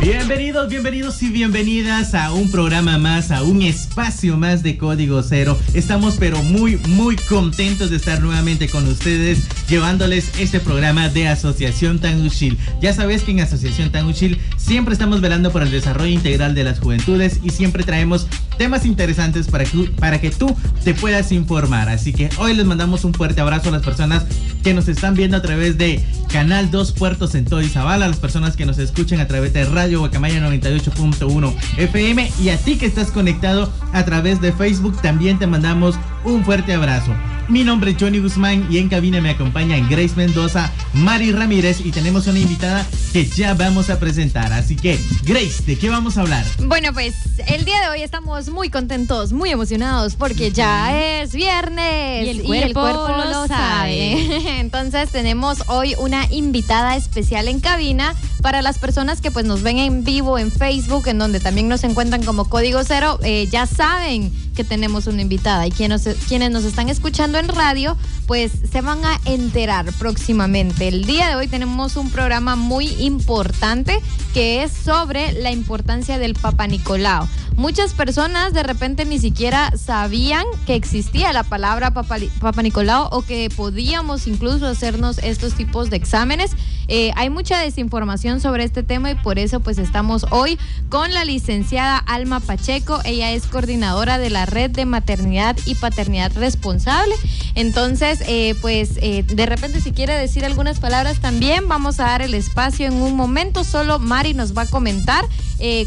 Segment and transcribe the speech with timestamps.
[0.00, 5.58] Bienvenidos, bienvenidos y bienvenidas a un programa más, a un espacio más de Código Cero.
[5.74, 11.98] Estamos pero muy, muy contentos de estar nuevamente con ustedes llevándoles este programa de Asociación
[11.98, 12.56] Tanguchil.
[12.80, 16.78] Ya sabes que en Asociación Tanguchil siempre estamos velando por el desarrollo integral de las
[16.78, 21.88] juventudes y siempre traemos temas interesantes para que, para que tú te puedas informar.
[21.88, 24.26] Así que hoy les mandamos un fuerte abrazo a las personas
[24.62, 28.18] que nos están viendo a través de Canal 2 Puertos en todo Izabal, a las
[28.18, 32.86] personas que nos escuchan a través de Radio Guacamaya 98.1 FM y a ti que
[32.86, 37.12] estás conectado a través de Facebook también te mandamos un fuerte abrazo.
[37.48, 41.92] Mi nombre es Johnny Guzmán y en cabina me acompañan Grace Mendoza, Mari Ramírez y
[41.92, 44.52] tenemos una invitada que ya vamos a presentar.
[44.52, 46.44] Así que, Grace, ¿de qué vamos a hablar?
[46.66, 47.14] Bueno, pues
[47.46, 52.74] el día de hoy estamos muy contentos, muy emocionados porque ya es viernes Y el
[52.74, 54.58] cuerpo lo sabe.
[54.60, 59.78] Entonces tenemos hoy una invitada especial en cabina para las personas que pues nos ven
[59.78, 64.30] en vivo en Facebook, en donde también nos encuentran como Código Cero, eh, ya saben
[64.54, 66.04] que tenemos una invitada y quienes
[66.50, 70.88] nos están escuchando en radio, pues se van a enterar próximamente.
[70.88, 74.00] El día de hoy tenemos un programa muy importante
[74.34, 77.26] que es sobre la importancia del Papa Nicolau.
[77.56, 83.22] Muchas personas de repente ni siquiera sabían que existía la palabra Papa, Papa Nicolau o
[83.22, 86.52] que podíamos incluso hacernos estos tipos de exámenes.
[86.88, 91.26] Eh, hay mucha desinformación sobre este tema y por eso pues estamos hoy con la
[91.26, 93.00] licenciada Alma Pacheco.
[93.04, 97.14] Ella es coordinadora de la red de maternidad y paternidad responsable.
[97.54, 102.22] Entonces, eh, pues eh, de repente si quiere decir algunas palabras también, vamos a dar
[102.22, 103.64] el espacio en un momento.
[103.64, 105.24] Solo Mari nos va a comentar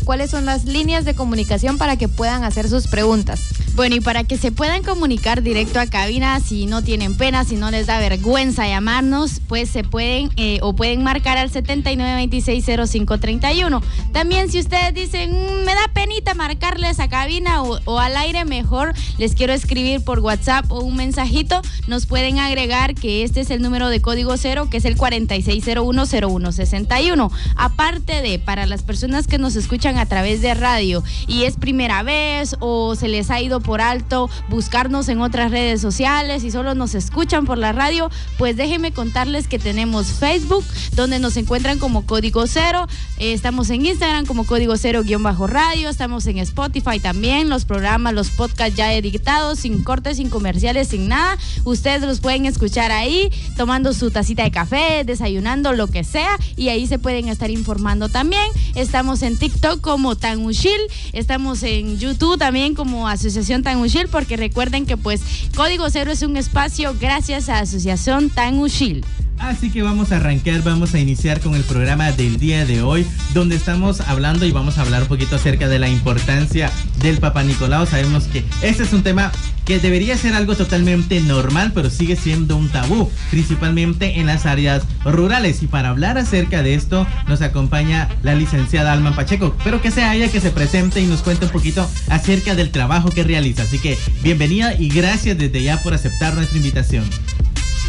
[0.04, 3.40] cuáles son las líneas de comunicación para que puedan hacer sus preguntas.
[3.74, 7.56] Bueno, y para que se puedan comunicar directo a cabina, si no tienen pena, si
[7.56, 10.30] no les da vergüenza llamarnos, pues se pueden
[10.62, 13.82] o pueden marcar al 79260531.
[14.12, 18.44] También si ustedes dicen, "Mm, me da penita marcarles a cabina o, o al aire,
[18.46, 23.52] mejor les quiero escribir por WhatsApp o un mensajito, nos pueden agregar que este es
[23.52, 27.32] el número de código cero, que es el 46010161.
[27.56, 32.04] Aparte de, para las personas que nos escuchan a través de radio y es primera
[32.04, 36.76] vez o se les ha ido por alto buscarnos en otras redes sociales y solo
[36.76, 40.66] nos escuchan por la radio, pues déjenme contarles que tenemos Facebook,
[40.96, 42.88] donde nos encuentran como Código Cero,
[43.18, 47.66] eh, estamos en Instagram como Código Cero guion bajo radio, estamos en Spotify también, los
[47.66, 52.92] programas, los podcasts ya editados, sin cortes, sin comerciales, sin nada, ustedes los pueden escuchar
[52.92, 57.52] ahí, tomando su tacita de café, desayunando, lo que sea, y ahí se pueden estar
[57.52, 60.80] informando también, estamos en TikTok como Tangushil,
[61.14, 65.22] estamos en YouTube también como Asociación Tangushil, porque recuerden que pues
[65.56, 69.04] Código Cero es un espacio gracias a Asociación Tangushil.
[69.42, 73.08] Así que vamos a arrancar, vamos a iniciar con el programa del día de hoy,
[73.34, 76.72] donde estamos hablando y vamos a hablar un poquito acerca de la importancia
[77.02, 77.88] del Papa Nicolau.
[77.88, 79.32] Sabemos que este es un tema
[79.66, 84.84] que debería ser algo totalmente normal, pero sigue siendo un tabú, principalmente en las áreas
[85.04, 85.64] rurales.
[85.64, 89.56] Y para hablar acerca de esto, nos acompaña la licenciada Alma Pacheco.
[89.64, 93.10] Pero que sea ella que se presente y nos cuente un poquito acerca del trabajo
[93.10, 93.64] que realiza.
[93.64, 97.06] Así que bienvenida y gracias desde ya por aceptar nuestra invitación.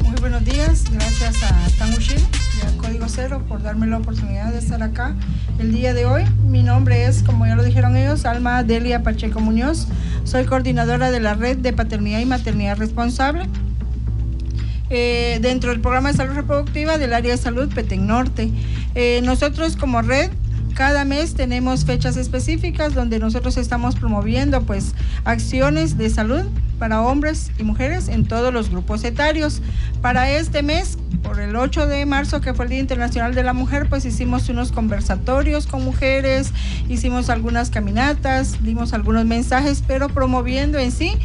[0.02, 4.59] Muy buenos días, gracias a Tangushil y a Código Cero por darme la oportunidad de
[4.59, 5.15] estar acá
[5.59, 6.24] el día de hoy.
[6.47, 9.86] Mi nombre es, como ya lo dijeron ellos, Alma Delia Pacheco Muñoz.
[10.24, 13.47] Soy coordinadora de la red de paternidad y maternidad responsable
[14.91, 18.50] eh, dentro del programa de salud reproductiva del área de salud Petén Norte.
[18.94, 20.30] Eh, nosotros como red
[20.74, 26.42] cada mes tenemos fechas específicas donde nosotros estamos promoviendo pues acciones de salud
[26.78, 29.63] para hombres y mujeres en todos los grupos etarios.
[30.01, 33.53] Para este mes, por el 8 de marzo, que fue el Día Internacional de la
[33.53, 36.53] Mujer, pues hicimos unos conversatorios con mujeres,
[36.89, 41.16] hicimos algunas caminatas, dimos algunos mensajes, pero promoviendo en sí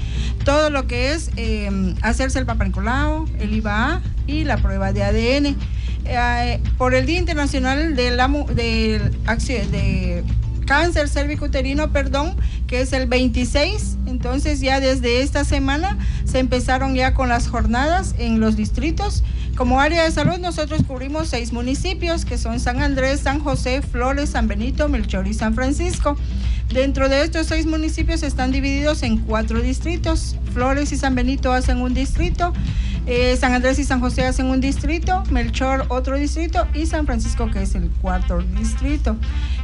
[0.46, 5.04] todo lo que es eh, hacerse el Papa Nicolau, el IVA y la prueba de
[5.04, 5.77] ADN.
[6.08, 10.24] Eh, por el Día Internacional de la, de, de
[10.68, 12.36] cáncer cervicuterino, perdón,
[12.68, 13.98] que es el 26.
[14.06, 19.24] Entonces ya desde esta semana se empezaron ya con las jornadas en los distritos.
[19.56, 24.30] Como área de salud nosotros cubrimos seis municipios que son San Andrés, San José, Flores,
[24.32, 26.16] San Benito, Melchor y San Francisco.
[26.72, 30.36] Dentro de estos seis municipios están divididos en cuatro distritos.
[30.54, 32.52] Flores y San Benito hacen un distrito,
[33.06, 37.50] eh, San Andrés y San José hacen un distrito, Melchor otro distrito y San Francisco
[37.50, 39.16] que es el cuarto distrito.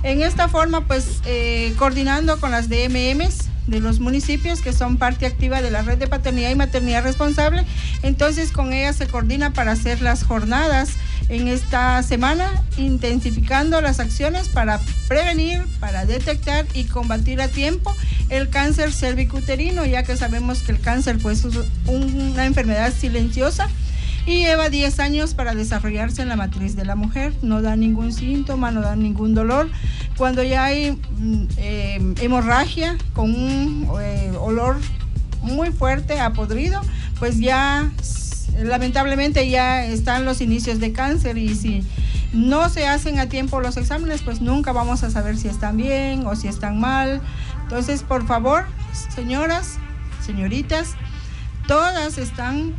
[0.04, 5.26] En esta forma, pues eh, coordinando con las DMMs de los municipios que son parte
[5.26, 7.66] activa de la red de paternidad y maternidad responsable,
[8.02, 10.92] entonces con ellas se coordina para hacer las jornadas
[11.34, 17.96] en esta semana, intensificando las acciones para prevenir, para detectar y combatir a tiempo
[18.30, 21.56] el cáncer cervicuterino, ya que sabemos que el cáncer pues, es
[21.88, 23.68] una enfermedad silenciosa
[24.28, 27.34] y lleva 10 años para desarrollarse en la matriz de la mujer.
[27.42, 29.70] No da ningún síntoma, no da ningún dolor.
[30.18, 34.78] Cuando ya hay mm, eh, hemorragia con un eh, olor
[35.42, 36.80] muy fuerte a podrido,
[37.20, 37.92] pues ya
[38.62, 41.84] lamentablemente ya están los inicios de cáncer y si
[42.34, 46.26] no se hacen a tiempo los exámenes, pues nunca vamos a saber si están bien
[46.26, 47.22] o si están mal.
[47.64, 48.66] Entonces, por favor,
[49.14, 49.78] señoras,
[50.26, 50.96] señoritas,
[51.68, 52.74] todas están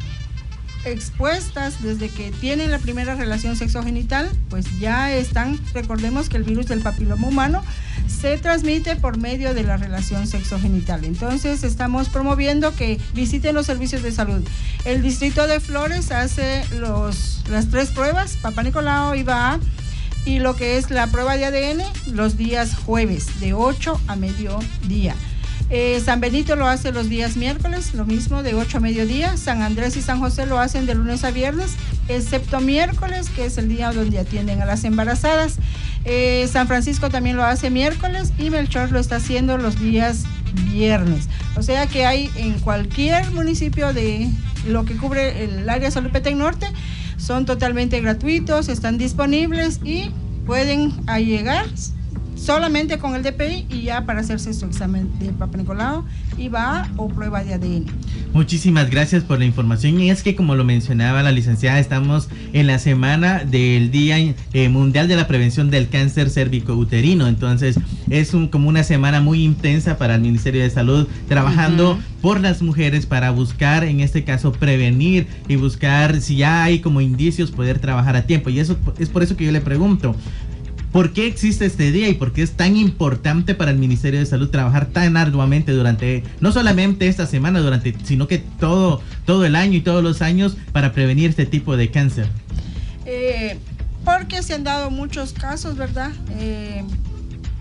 [0.84, 6.66] expuestas desde que tienen la primera relación sexogenital, pues ya están, recordemos que el virus
[6.66, 7.62] del papiloma humano
[8.08, 11.04] se transmite por medio de la relación sexogenital.
[11.04, 14.42] Entonces estamos promoviendo que visiten los servicios de salud.
[14.84, 19.60] El distrito de Flores hace los, las tres pruebas, Papá Nicolau iba a
[20.26, 21.82] y lo que es la prueba de ADN
[22.14, 25.14] los días jueves de 8 a mediodía.
[25.70, 29.36] Eh, San Benito lo hace los días miércoles, lo mismo de 8 a mediodía.
[29.36, 31.74] San Andrés y San José lo hacen de lunes a viernes,
[32.08, 35.56] excepto miércoles, que es el día donde atienden a las embarazadas.
[36.04, 40.24] Eh, San Francisco también lo hace miércoles y Melchor lo está haciendo los días
[40.70, 41.28] viernes.
[41.56, 44.28] O sea que hay en cualquier municipio de
[44.66, 46.66] lo que cubre el área Salud Petén Norte,
[47.16, 50.10] son totalmente gratuitos, están disponibles y
[50.46, 51.66] pueden llegar
[52.34, 56.04] solamente con el DPI y ya para hacerse su examen de Papa Nicolau
[56.36, 57.86] y va o prueba de ADN.
[58.32, 60.00] Muchísimas gracias por la información.
[60.00, 64.18] Y es que como lo mencionaba la licenciada estamos en la semana del Día
[64.52, 67.28] eh, Mundial de la Prevención del Cáncer Cérvico-Uterino.
[67.28, 67.78] Entonces
[68.10, 72.62] es un, como una semana muy intensa para el Ministerio de Salud trabajando por las
[72.62, 77.78] mujeres para buscar en este caso prevenir y buscar si ya hay como indicios poder
[77.78, 78.50] trabajar a tiempo.
[78.50, 80.14] Y eso es por eso que yo le pregunto
[80.94, 84.26] ¿Por qué existe este día y por qué es tan importante para el Ministerio de
[84.26, 89.56] Salud trabajar tan arduamente durante, no solamente esta semana, durante, sino que todo, todo el
[89.56, 92.28] año y todos los años para prevenir este tipo de cáncer?
[93.06, 93.58] Eh,
[94.04, 96.12] porque se han dado muchos casos, ¿verdad?
[96.38, 96.84] Eh,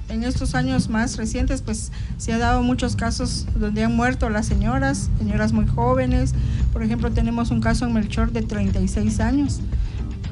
[0.09, 4.45] en estos años más recientes, pues se ha dado muchos casos donde han muerto las
[4.45, 6.36] señoras, señoras muy jóvenes.
[6.71, 9.59] Por ejemplo, tenemos un caso en Melchor de 36 años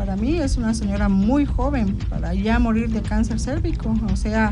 [0.02, 3.96] para mí es una señora muy joven para ya morir de cáncer cérvico.
[4.12, 4.52] O sea,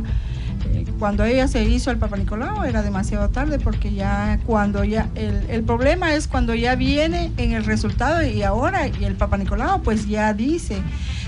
[0.71, 5.09] eh, cuando ella se hizo el Papa Nicolau era demasiado tarde porque ya cuando ya,
[5.15, 9.81] el, problema es cuando ya viene en el resultado y ahora y el Papa Nicolau
[9.81, 10.83] pues ya dice,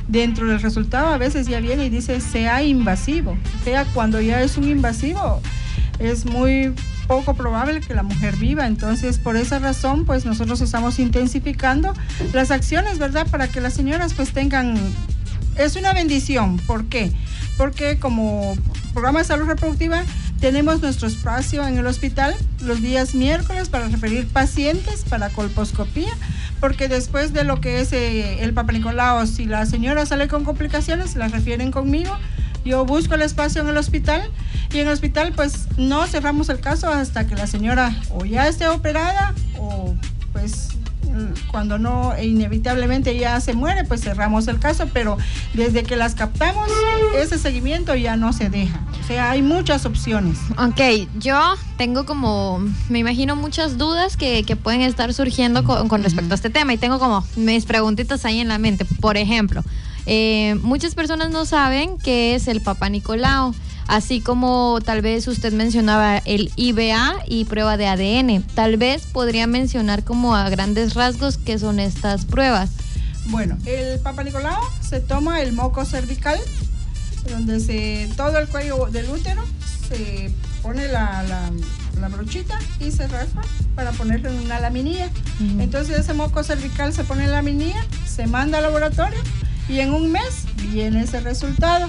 [0.07, 3.31] dentro del resultado a veces ya viene y dice sea invasivo.
[3.31, 5.41] O sea, cuando ya es un invasivo
[5.98, 6.75] es muy
[7.08, 8.67] poco probable que la mujer viva.
[8.67, 11.93] Entonces, por esa razón, pues nosotros estamos intensificando
[12.34, 13.27] las acciones, ¿verdad?
[13.27, 14.75] Para que las señoras pues tengan...
[15.58, 16.58] Es una bendición.
[16.60, 17.12] ¿Por qué?
[17.58, 18.55] Porque como
[18.93, 20.03] programa de salud reproductiva
[20.39, 26.12] tenemos nuestro espacio en el hospital los días miércoles para referir pacientes para colposcopía,
[26.60, 30.43] porque después de lo que es eh, el Papa Nicolau, si la señora sale con
[30.43, 32.17] complicaciones, la refieren conmigo
[32.65, 34.30] yo busco el espacio en el hospital
[34.72, 38.48] y en el hospital pues no cerramos el caso hasta que la señora o ya
[38.48, 39.96] esté operada o
[40.32, 40.70] pues
[41.51, 45.18] cuando no inevitablemente ya se muere, pues cerramos el caso, pero
[45.53, 46.70] desde que las captamos,
[47.18, 48.80] ese seguimiento ya no se deja.
[49.03, 50.38] O sea, hay muchas opciones.
[50.58, 56.03] Ok, yo tengo como, me imagino muchas dudas que, que pueden estar surgiendo con, con,
[56.03, 58.86] respecto a este tema y tengo como mis preguntitas ahí en la mente.
[58.86, 59.63] Por ejemplo,
[60.05, 63.53] eh, muchas personas no saben qué es el Papa Nicolau,
[63.88, 68.43] así como tal vez usted mencionaba el IBA y prueba de ADN.
[68.55, 72.72] Tal vez podría mencionar como a grandes rasgos qué son estas pruebas.
[73.25, 76.39] Bueno, el Papa Nicolau se toma el moco cervical,
[77.29, 79.43] donde se todo el cuello del útero
[79.91, 80.31] se
[80.62, 81.24] pone la,
[82.00, 83.41] la, brochita y se raspa
[83.75, 85.10] para ponerlo en una laminilla.
[85.60, 89.20] Entonces ese moco cervical se pone en la laminilla, se manda al laboratorio
[89.72, 91.88] y en un mes viene ese resultado.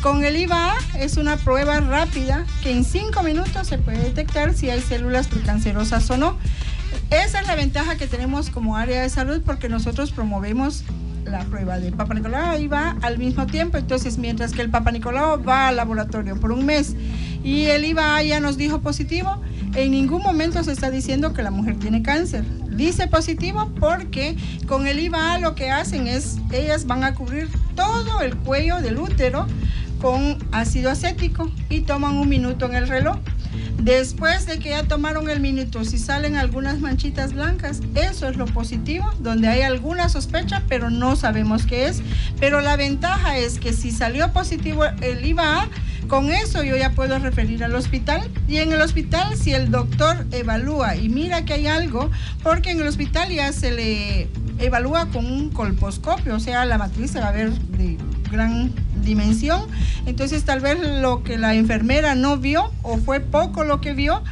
[0.00, 4.70] Con el IVA es una prueba rápida que en cinco minutos se puede detectar si
[4.70, 6.38] hay células precancerosas o no.
[7.10, 10.84] Esa es la ventaja que tenemos como área de salud porque nosotros promovemos
[11.24, 13.76] la prueba de Papa Nicolau y va al mismo tiempo.
[13.76, 16.94] Entonces, mientras que el Papa Nicolau va al laboratorio por un mes
[17.42, 19.42] y el IVA ya nos dijo positivo,
[19.74, 22.44] en ningún momento se está diciendo que la mujer tiene cáncer.
[22.76, 28.20] Dice positivo porque con el IVA lo que hacen es, ellas van a cubrir todo
[28.20, 29.46] el cuello del útero
[30.00, 33.16] con ácido acético y toman un minuto en el reloj.
[33.78, 38.44] Después de que ya tomaron el minuto, si salen algunas manchitas blancas, eso es lo
[38.44, 42.02] positivo, donde hay alguna sospecha, pero no sabemos qué es.
[42.38, 45.68] Pero la ventaja es que si salió positivo el IVA,
[46.08, 48.28] con eso yo ya puedo referir al hospital.
[48.48, 52.10] Y en el hospital, si el doctor evalúa y mira que hay algo,
[52.42, 57.10] porque en el hospital ya se le evalúa con un colposcopio, o sea, la matriz
[57.10, 57.98] se va a ver de
[58.30, 58.72] gran
[59.02, 59.66] dimensión.
[60.06, 64.22] Entonces tal vez lo que la enfermera no vio o fue poco lo que vio,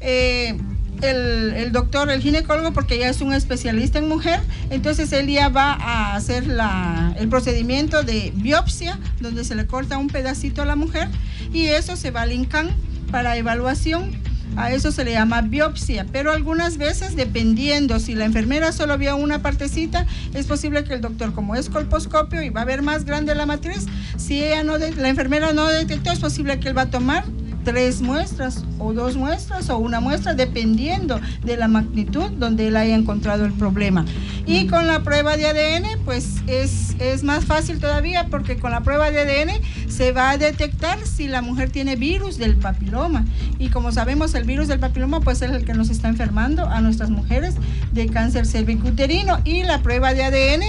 [0.00, 0.58] eh,
[1.02, 5.72] el, doctor, el ginecólogo, porque ya es un especialista en mujer, entonces él ya va
[5.72, 10.76] a hacer la, el procedimiento de biopsia, donde se le corta un pedacito a la
[10.76, 11.08] mujer
[11.52, 12.70] y eso se va al INCAN
[13.10, 14.22] para evaluación.
[14.56, 19.16] A eso se le llama biopsia, pero algunas veces, dependiendo si la enfermera solo vio
[19.16, 23.04] una partecita, es posible que el doctor, como es colposcopio y va a ver más
[23.04, 23.86] grande la matriz,
[24.16, 27.24] si ella no la enfermera no detectó, es posible que él va a tomar
[27.64, 32.94] tres muestras o dos muestras o una muestra dependiendo de la magnitud donde él haya
[32.94, 34.04] encontrado el problema.
[34.46, 38.82] Y con la prueba de ADN pues es, es más fácil todavía porque con la
[38.82, 43.24] prueba de ADN se va a detectar si la mujer tiene virus del papiloma.
[43.58, 46.80] Y como sabemos el virus del papiloma pues es el que nos está enfermando a
[46.80, 47.54] nuestras mujeres
[47.92, 50.62] de cáncer cervicuterino y la prueba de ADN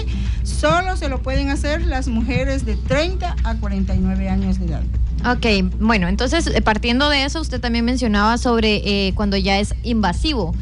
[0.44, 4.84] solo se lo pueden hacer las mujeres de 30 a 49 años de edad.
[5.26, 5.46] Ok,
[5.80, 10.54] bueno, entonces eh, partiendo de eso, usted también mencionaba sobre eh, cuando ya es invasivo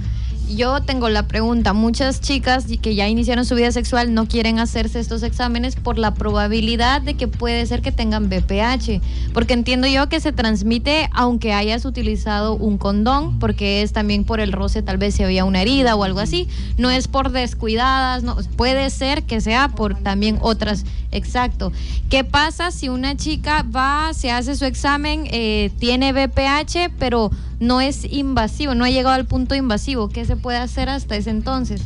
[0.50, 5.00] yo tengo la pregunta, muchas chicas que ya iniciaron su vida sexual no quieren hacerse
[5.00, 9.02] estos exámenes por la probabilidad de que puede ser que tengan BPH,
[9.34, 14.40] porque entiendo yo que se transmite aunque hayas utilizado un condón, porque es también por
[14.40, 16.48] el roce, tal vez si había una herida o algo así,
[16.78, 21.72] no es por descuidadas, no, puede ser que sea por también otras, exacto.
[22.10, 27.32] ¿Qué pasa si una chica va, se hace su examen, eh, tiene BPH, pero
[27.64, 30.10] no es invasivo, no ha llegado al punto invasivo.
[30.10, 31.82] ¿Qué se puede hacer hasta ese entonces?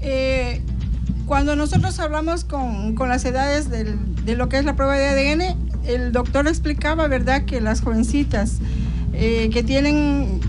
[0.00, 0.60] Eh,
[1.26, 6.12] cuando nosotros hablamos con, las edades de lo que es la prueba de ADN, el
[6.12, 8.58] doctor explicaba, ¿verdad?, que las jovencitas
[9.14, 10.40] eh, que tienen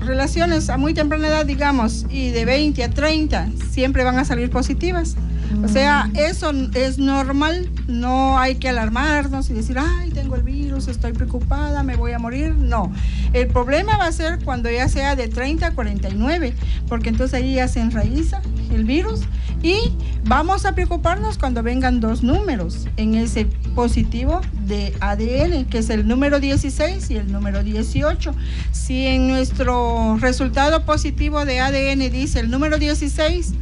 [0.00, 4.50] relaciones a muy temprana edad, digamos, y de 20 a 30, siempre van a salir
[4.50, 5.16] positivas.
[5.64, 10.88] O sea, eso es normal, no hay que alarmarnos y decir, ay, tengo el virus,
[10.88, 12.54] estoy preocupada, me voy a morir.
[12.54, 12.92] No,
[13.32, 16.54] el problema va a ser cuando ya sea de 30 a 49,
[16.88, 18.40] porque entonces ahí ya se enraiza
[18.70, 19.22] el virus
[19.62, 19.76] y
[20.24, 26.08] vamos a preocuparnos cuando vengan dos números en ese positivo de ADN, que es el
[26.08, 28.34] número 16 y el número 18.
[28.72, 33.52] Si en nuestro resultado positivo de ADN dice el número 16,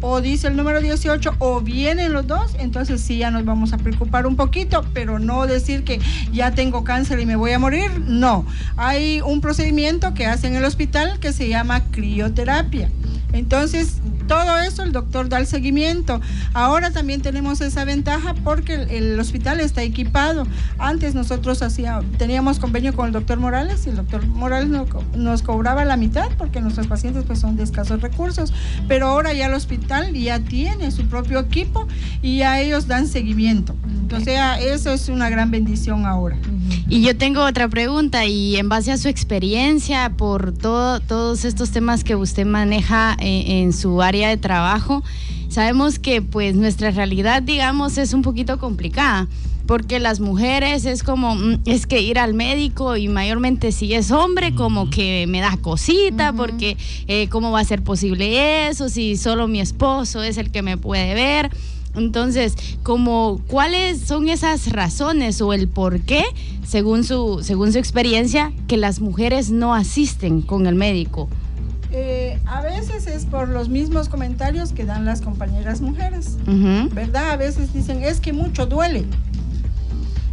[0.00, 3.78] o dice el número 18 o vienen los dos, entonces sí ya nos vamos a
[3.78, 6.00] preocupar un poquito, pero no decir que
[6.32, 8.44] ya tengo cáncer y me voy a morir, no.
[8.76, 12.90] Hay un procedimiento que hace en el hospital que se llama crioterapia.
[13.32, 16.20] Entonces, todo eso el doctor da el seguimiento.
[16.52, 20.46] Ahora también tenemos esa ventaja porque el, hospital está equipado.
[20.78, 25.84] Antes nosotros hacía, teníamos convenio con el doctor Morales y el doctor Morales nos, cobraba
[25.84, 28.52] la mitad porque nuestros pacientes pues son de escasos recursos.
[28.88, 31.86] Pero ahora ya el hospital ya tiene su propio equipo
[32.22, 33.74] y ya ellos dan seguimiento.
[34.14, 36.36] O sea, eso es una gran bendición ahora.
[36.88, 41.70] Y yo tengo otra pregunta y en base a su experiencia por todo, todos estos
[41.70, 45.02] temas que usted maneja eh, en su área de trabajo,
[45.48, 49.28] sabemos que pues nuestra realidad, digamos, es un poquito complicada
[49.66, 54.10] porque las mujeres es como, mm, es que ir al médico y mayormente si es
[54.10, 56.76] hombre, como que me da cosita, porque
[57.08, 60.76] eh, cómo va a ser posible eso, si solo mi esposo es el que me
[60.76, 61.50] puede ver.
[61.96, 66.24] Entonces, como, ¿cuáles son esas razones o el por qué,
[66.64, 71.28] según su, según su experiencia, que las mujeres no asisten con el médico?
[72.44, 76.36] A veces es por los mismos comentarios que dan las compañeras mujeres,
[76.92, 77.30] ¿verdad?
[77.30, 79.04] A veces dicen, es que mucho duele.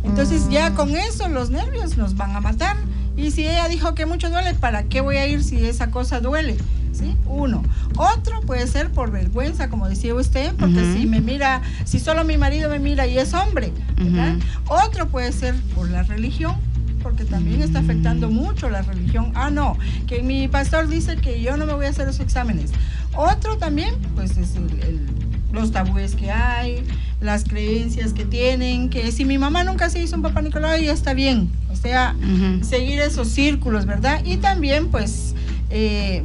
[0.04, 0.76] Entonces ya mm.
[0.76, 2.76] con eso los nervios nos van a matar.
[3.16, 6.20] Y si ella dijo que mucho duele, ¿para qué voy a ir si esa cosa
[6.20, 6.58] duele?
[6.94, 7.16] ¿sí?
[7.26, 7.64] Uno.
[7.98, 10.94] Otro puede ser por vergüenza, como decía usted, porque Ujú.
[10.94, 14.36] si me mira, si solo mi marido me mira y es hombre, ¿verdad?
[14.68, 16.56] Otro puede ser por la religión,
[17.04, 19.32] porque también está afectando mucho la religión.
[19.36, 22.72] Ah, no, que mi pastor dice que yo no me voy a hacer esos exámenes.
[23.16, 25.08] Otro también, pues es el- el-
[25.52, 26.84] los tabúes que hay,
[27.22, 30.92] las creencias que tienen, que si mi mamá nunca se hizo un papá Nicolau, ya
[30.94, 31.50] está bien.
[31.72, 32.64] O sea, Ujú.
[32.64, 34.22] seguir esos círculos, ¿verdad?
[34.26, 35.36] Y también, pues,
[35.70, 36.24] eh,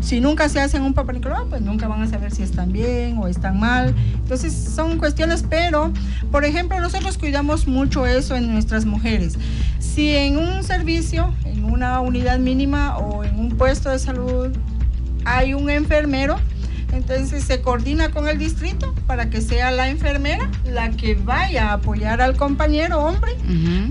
[0.00, 3.18] si nunca se hacen un Papá Nicolau, pues nunca van a saber si están bien
[3.18, 3.94] o están mal.
[4.14, 5.92] Entonces, son cuestiones, pero,
[6.32, 9.34] por ejemplo, nosotros cuidamos mucho eso en nuestras mujeres.
[9.94, 14.48] Si en un servicio, en una unidad mínima o en un puesto de salud
[15.26, 16.38] hay un enfermero,
[16.92, 21.72] entonces se coordina con el distrito para que sea la enfermera la que vaya a
[21.74, 23.32] apoyar al compañero hombre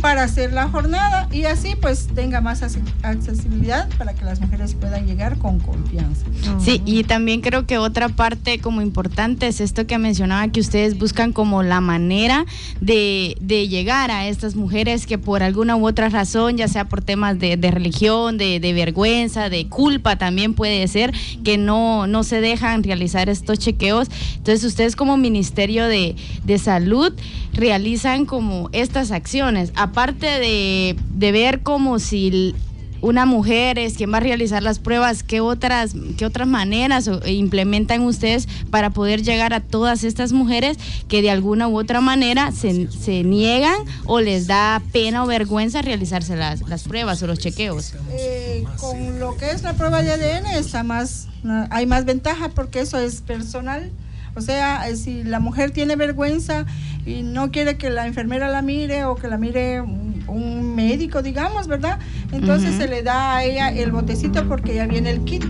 [0.01, 4.74] para hacer la jornada y así pues tenga más ac- accesibilidad para que las mujeres
[4.75, 6.25] puedan llegar con confianza.
[6.60, 10.98] Sí, y también creo que otra parte como importante es esto que mencionaba, que ustedes
[10.98, 12.46] buscan como la manera
[12.79, 17.01] de, de llegar a estas mujeres que por alguna u otra razón, ya sea por
[17.01, 22.24] temas de, de religión, de, de vergüenza, de culpa también puede ser, que no, no
[22.24, 24.10] se dejan realizar estos chequeos.
[24.36, 27.13] Entonces ustedes como Ministerio de, de Salud
[27.53, 32.53] realizan como estas acciones, aparte de, de ver como si...
[33.01, 37.22] una mujer es quien va a realizar las pruebas, ¿qué otras, qué otras maneras o-
[37.24, 40.77] e implementan ustedes para poder llegar a todas estas mujeres
[41.08, 45.81] que de alguna u otra manera se, se niegan o les da pena o vergüenza
[45.81, 47.93] realizarse las, las pruebas o los chequeos?
[48.12, 51.27] Eh, con lo que es la prueba de ADN está más,
[51.70, 53.91] hay más ventaja porque eso es personal.
[54.35, 56.65] O sea, eh, si la mujer tiene vergüenza
[57.05, 61.21] y no quiere que la enfermera la mire o que la mire un, un médico,
[61.21, 62.00] digamos, ¿verdad?
[62.31, 65.43] Entonces se le da a ella el botecito porque ya viene el kit.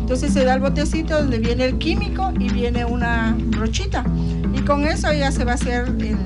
[0.00, 4.04] Entonces se da el botecito donde viene el químico y viene una brochita.
[4.54, 6.16] Y con eso ya se va a hacer el-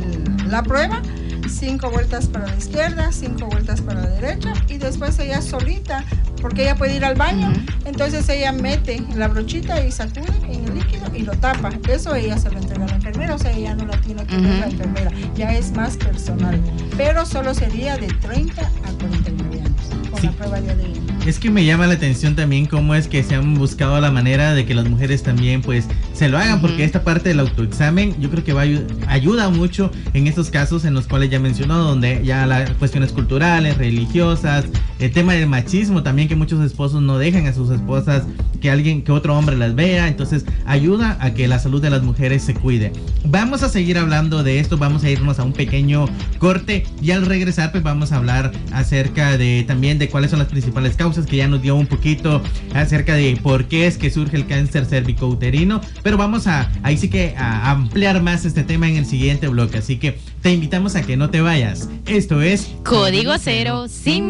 [0.51, 1.03] la prueba.
[1.51, 6.05] Cinco vueltas para la izquierda, cinco vueltas para la derecha y después ella solita,
[6.41, 7.53] porque ella puede ir al baño,
[7.85, 11.71] entonces ella mete la brochita y sacude en el líquido y lo tapa.
[11.89, 14.37] Eso ella se lo entrega a la enfermera, o sea, ella no la tiene que
[14.37, 16.59] ver la enfermera, ya es más personal.
[16.97, 20.27] Pero solo sería de 30 a 49 años con Sí.
[20.27, 21.10] la prueba de ADN.
[21.31, 24.53] Es que me llama la atención también cómo es que se han buscado la manera
[24.53, 28.31] de que las mujeres también pues se lo hagan, porque esta parte del autoexamen yo
[28.31, 31.79] creo que va a ayu- ayuda mucho en estos casos en los cuales ya mencionó,
[31.79, 34.65] donde ya las cuestiones culturales, religiosas,
[35.01, 38.25] el tema del machismo también que muchos esposos no dejan a sus esposas
[38.61, 42.03] que alguien, que otro hombre las vea, entonces ayuda a que la salud de las
[42.03, 42.93] mujeres se cuide.
[43.25, 46.05] Vamos a seguir hablando de esto, vamos a irnos a un pequeño
[46.39, 50.49] corte y al regresar pues vamos a hablar acerca de también de cuáles son las
[50.49, 52.43] principales causas que ya nos dio un poquito
[52.75, 57.09] acerca de por qué es que surge el cáncer cervicouterino, pero vamos a ahí sí
[57.09, 61.03] que a ampliar más este tema en el siguiente bloque, así que te invitamos a
[61.03, 61.89] que no te vayas.
[62.07, 64.27] Esto es Código Cero, sin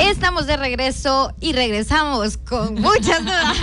[0.00, 3.56] Estamos de regreso y regresamos con muchas dudas.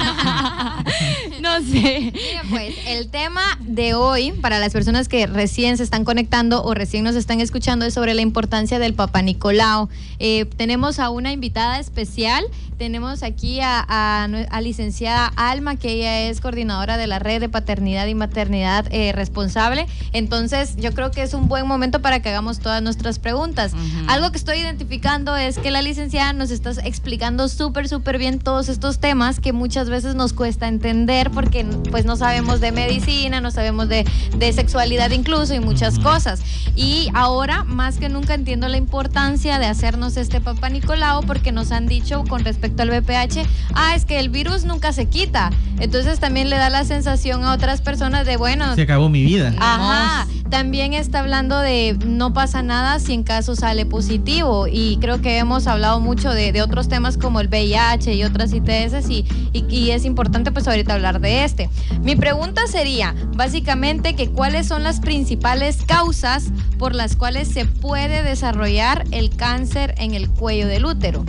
[1.43, 2.13] No sé.
[2.13, 6.73] Mira, pues, el tema de hoy, para las personas que recién se están conectando o
[6.73, 9.89] recién nos están escuchando, es sobre la importancia del Papá Nicolau.
[10.19, 12.45] Eh, tenemos a una invitada especial.
[12.77, 18.07] Tenemos aquí a, a licenciada Alma, que ella es coordinadora de la red de paternidad
[18.07, 19.85] y maternidad eh, responsable.
[20.11, 23.73] Entonces, yo creo que es un buen momento para que hagamos todas nuestras preguntas.
[24.07, 28.69] Algo que estoy identificando es que la licenciada nos está explicando súper, súper bien todos
[28.69, 33.51] estos temas que muchas veces nos cuesta entender porque pues no sabemos de medicina, no
[33.51, 34.05] sabemos de,
[34.37, 36.41] de sexualidad incluso y muchas cosas.
[36.75, 41.71] Y ahora más que nunca entiendo la importancia de hacernos este Papa Nicolau porque nos
[41.71, 45.51] han dicho con respecto al VPH, ah, es que el virus nunca se quita.
[45.79, 49.53] Entonces también le da la sensación a otras personas de, bueno, se acabó mi vida.
[49.59, 55.19] Ajá, también está hablando de no pasa nada si en caso sale positivo y creo
[55.19, 59.65] que hemos hablado mucho de, otros temas como el VIH y otras ITS y, y,
[59.67, 61.71] y es importante pues ahorita hablar de este.
[62.03, 68.21] Mi pregunta sería básicamente que cuáles son las principales causas por las cuales se puede
[68.21, 71.25] desarrollar el cáncer en el cuello del útero.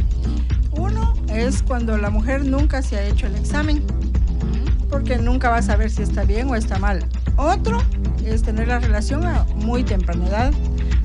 [0.73, 3.83] Uno es cuando la mujer nunca se ha hecho el examen,
[4.91, 7.07] porque nunca va a saber si está bien o está mal.
[7.39, 7.81] Otro
[8.27, 10.53] es tener la relación a muy temprana edad.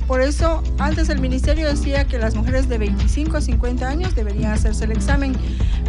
[0.06, 4.52] Por eso, antes el ministerio decía que las mujeres de 25 a 50 años deberían
[4.52, 5.36] hacerse el examen,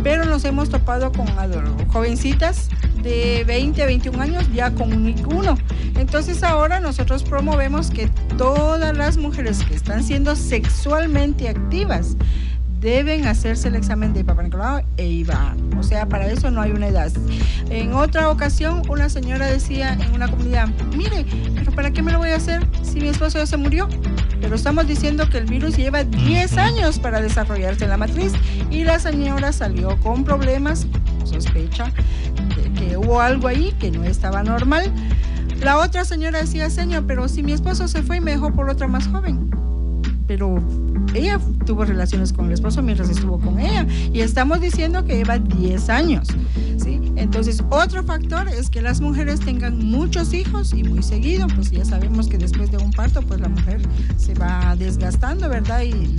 [0.04, 1.26] pero nos hemos topado con
[1.88, 2.70] jovencitas
[3.02, 5.58] de 20 a 21 años ya con ninguno.
[5.98, 12.16] Entonces ahora nosotros promovemos que todas las mujeres que están siendo sexualmente activas
[12.82, 15.56] deben hacerse el examen de Papa Nicolau e IVA.
[15.78, 17.12] O sea, para eso no hay una edad.
[17.70, 20.68] En otra ocasión, una señora decía en una comunidad,
[20.98, 23.88] mire, pero ¿para qué me lo voy a hacer si mi esposo ya se murió?
[24.42, 28.34] Pero estamos diciendo que el virus lleva 10 años para desarrollarse en la matriz
[28.72, 30.88] y la señora salió con problemas,
[31.24, 31.92] sospecha
[32.56, 34.92] de que hubo algo ahí que no estaba normal.
[35.62, 38.72] La otra señora decía, señor, pero si mi esposo se fue y me dejó por
[38.72, 39.52] otra más joven.
[40.32, 40.64] Pero
[41.14, 43.86] ella tuvo relaciones con el esposo mientras estuvo con ella.
[44.14, 46.30] Y estamos diciendo que lleva 10 años.
[46.78, 47.02] ¿sí?
[47.18, 51.48] Entonces, otro factor es que las mujeres tengan muchos hijos y muy seguido.
[51.54, 53.82] Pues ya sabemos que después de un parto, pues la mujer
[54.16, 55.82] se va desgastando, ¿verdad?
[55.82, 56.16] Y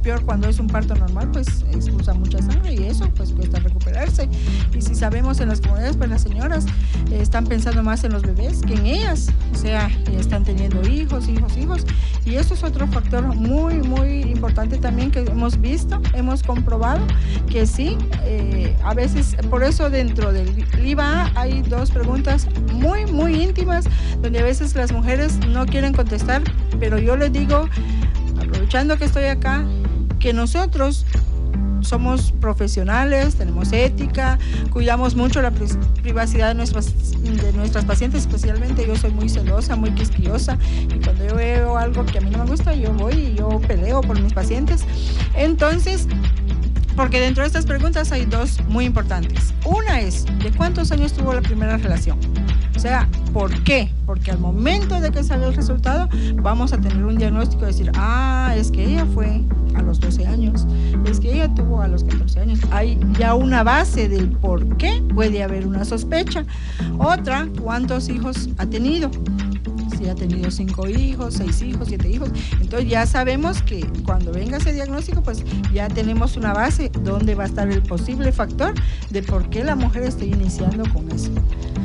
[0.00, 4.28] peor cuando es un parto normal, pues expulsa mucha sangre y eso pues cuesta recuperarse.
[4.74, 6.66] Y si sabemos en las comunidades, pues las señoras
[7.10, 11.28] eh, están pensando más en los bebés que en ellas, o sea, están teniendo hijos,
[11.28, 11.86] hijos, hijos.
[12.24, 17.00] Y eso es otro factor muy, muy importante también que hemos visto, hemos comprobado
[17.48, 23.42] que sí, eh, a veces, por eso dentro del IVA hay dos preguntas muy, muy
[23.42, 23.86] íntimas,
[24.22, 26.42] donde a veces las mujeres no quieren contestar,
[26.78, 27.68] pero yo les digo,
[28.40, 29.64] aprovechando que estoy acá,
[30.20, 31.06] que nosotros
[31.80, 34.38] somos profesionales, tenemos ética,
[34.70, 39.92] cuidamos mucho la privacidad de nuestras, de nuestras pacientes, especialmente yo soy muy celosa, muy
[39.92, 40.58] quisquillosa
[40.94, 43.48] y cuando yo veo algo que a mí no me gusta, yo voy y yo
[43.66, 44.84] peleo por mis pacientes.
[45.34, 46.06] Entonces,
[46.96, 49.54] porque dentro de estas preguntas hay dos muy importantes.
[49.64, 52.18] Una es, ¿de cuántos años tuvo la primera relación?
[52.80, 53.92] O sea, ¿por qué?
[54.06, 57.92] Porque al momento de que sale el resultado, vamos a tener un diagnóstico y decir,
[57.94, 59.42] ah, es que ella fue
[59.74, 60.66] a los 12 años,
[61.04, 62.60] es que ella tuvo a los 14 años.
[62.70, 66.46] Hay ya una base del por qué puede haber una sospecha.
[66.96, 69.10] Otra, ¿cuántos hijos ha tenido?
[70.00, 72.30] Si ha tenido cinco hijos, seis hijos, siete hijos.
[72.58, 77.44] Entonces ya sabemos que cuando venga ese diagnóstico, pues ya tenemos una base donde va
[77.44, 78.72] a estar el posible factor
[79.10, 81.30] de por qué la mujer está iniciando con eso.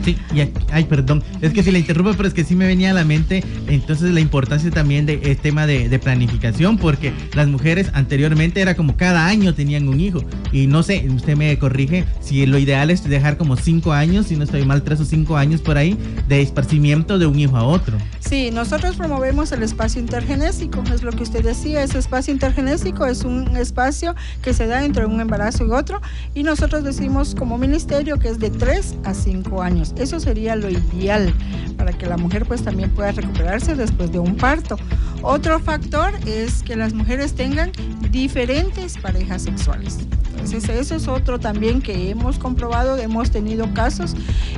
[0.06, 2.92] Sí, y ay, perdón, es que si la interrumpo, pero es que sí me venía
[2.92, 7.90] a la mente entonces la importancia también de, tema de, de, planificación, porque las mujeres
[7.94, 12.46] anteriormente era como cada año tenían un hijo, y no sé, usted me corrige, si
[12.46, 15.62] lo ideal es dejar como cinco años, si no estoy mal, tres o cinco años
[15.62, 15.98] por ahí,
[16.28, 17.98] de esparcimiento de un hijo a otro.
[18.20, 23.24] Sí, nosotros promovemos el espacio intergenésico, es lo que usted decía, ese espacio intergenésico es
[23.24, 26.02] un espacio que se da entre un embarazo y otro,
[26.34, 29.94] y nosotros decimos como ministerio que es de tres a cinco años.
[29.98, 31.34] Eso sería lo ideal
[31.78, 34.78] para que la mujer pues también pueda recuperarse después de un parto.
[35.22, 37.72] Otro factor es que las mujeres tengan
[38.10, 40.00] diferentes parejas sexuales.
[40.32, 44.16] Entonces eso es otro también que hemos comprobado, hemos tenido casos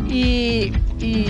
[0.09, 0.71] y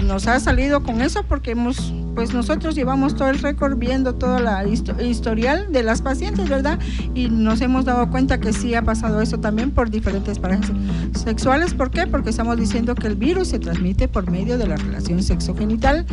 [0.03, 4.39] nos ha salido con eso porque hemos, pues nosotros llevamos todo el récord viendo toda
[4.39, 6.79] la historial de las pacientes, ¿verdad?
[7.13, 10.71] Y nos hemos dado cuenta que sí ha pasado eso también por diferentes parejas
[11.13, 11.75] sexuales.
[11.75, 12.07] ¿Por qué?
[12.07, 16.07] Porque estamos diciendo que el virus se transmite por medio de la relación sexogenital.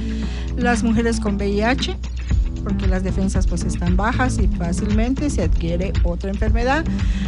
[0.59, 1.97] Las mujeres con VIH
[2.65, 6.85] porque las defensas pues están bajas y fácilmente se adquiere otra enfermedad.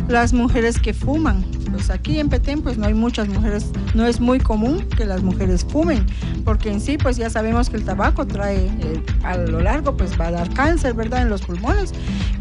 [0.09, 4.21] Las mujeres que fuman, pues aquí en Petén pues no hay muchas mujeres, no es
[4.21, 6.07] muy común que las mujeres fumen,
[6.45, 10.19] porque en sí pues ya sabemos que el tabaco trae eh, a lo largo pues
[10.19, 11.23] va a dar cáncer, ¿verdad?
[11.23, 11.93] En los pulmones.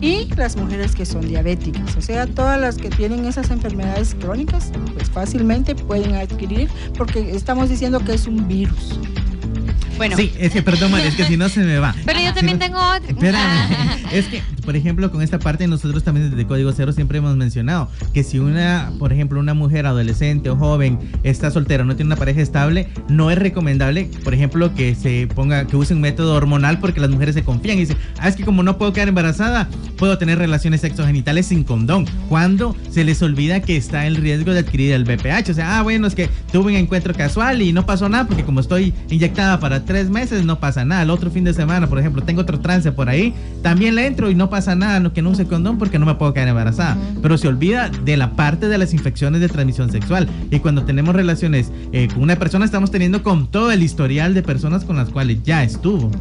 [0.02, 4.72] Y las mujeres que son diabéticas, o sea, todas las que tienen esas enfermedades crónicas
[4.94, 9.00] pues fácilmente pueden adquirir porque estamos diciendo que es un virus.
[9.98, 10.16] Bueno.
[10.18, 11.96] Sí, es que perdón, es que si no se me va.
[12.06, 13.10] Pero yo también tengo otra.
[13.10, 14.06] Espérame.
[14.12, 17.90] es que, por ejemplo, con esta parte nosotros también desde Código Cero siempre hemos mencionado
[18.14, 22.16] que si una, por ejemplo, una mujer adolescente o joven está soltera, no tiene una
[22.16, 26.80] pareja estable, no es recomendable, por ejemplo, que se ponga, que use un método hormonal
[26.80, 29.70] porque las mujeres se confían y dicen, ah, es que como no puedo quedar embarazada,
[29.98, 32.06] puedo tener relaciones sexogenitales sin condón.
[32.28, 35.52] Cuando se les olvida que está el riesgo de adquirir el BPH.
[35.52, 38.44] O sea, ah, bueno, es que tuve un encuentro casual y no pasó nada porque
[38.44, 41.04] como estoy inyectada para tres meses no pasa nada.
[41.04, 44.32] El otro fin de semana, por ejemplo, tengo otro trance por ahí, también le entro
[44.32, 46.98] y no pasa nada, no, que no use condón porque no me puedo quedar embarazada.
[47.22, 50.28] Pero se olvida de la parte de las infecciones de transmisión sexual.
[50.52, 54.44] Y cuando tenemos relaciones eh, con una persona, estamos teniendo con todo el historial de
[54.44, 56.12] personas con las cuales ya estuvo.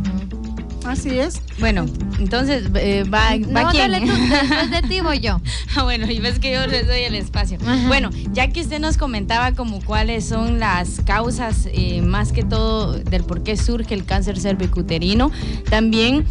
[0.84, 1.40] Así es.
[1.58, 1.86] Bueno,
[2.18, 3.90] entonces eh, va, va no, quién?
[3.90, 5.40] Dale tú, después de ti voy yo.
[5.76, 7.58] ah, bueno, y ves que yo les doy el espacio.
[7.66, 7.88] Ajá.
[7.88, 12.92] Bueno, ya que usted nos comentaba como cuáles son las causas eh, más que todo
[12.98, 15.30] del por qué surge el cáncer cervicuterino,
[15.70, 16.26] también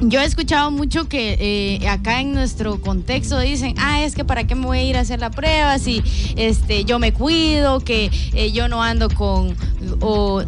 [0.00, 1.36] yo he escuchado mucho que
[1.80, 4.96] eh, acá en nuestro contexto dicen, ah, es que para qué me voy a ir
[4.96, 6.02] a hacer la prueba si
[6.36, 9.56] este, yo me cuido, que eh, yo no ando con,
[10.00, 10.42] o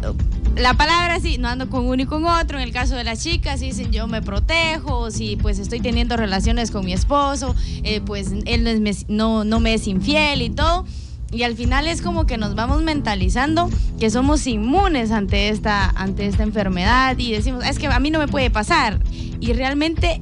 [0.55, 2.57] la palabra sí, no ando con uno y con otro.
[2.57, 6.71] En el caso de las chicas, dicen yo me protejo, si pues estoy teniendo relaciones
[6.71, 10.85] con mi esposo, eh, pues él no, es, no, no me es infiel y todo.
[11.31, 16.25] Y al final es como que nos vamos mentalizando que somos inmunes ante esta, ante
[16.25, 18.99] esta enfermedad y decimos, es que a mí no me puede pasar.
[19.39, 20.19] Y realmente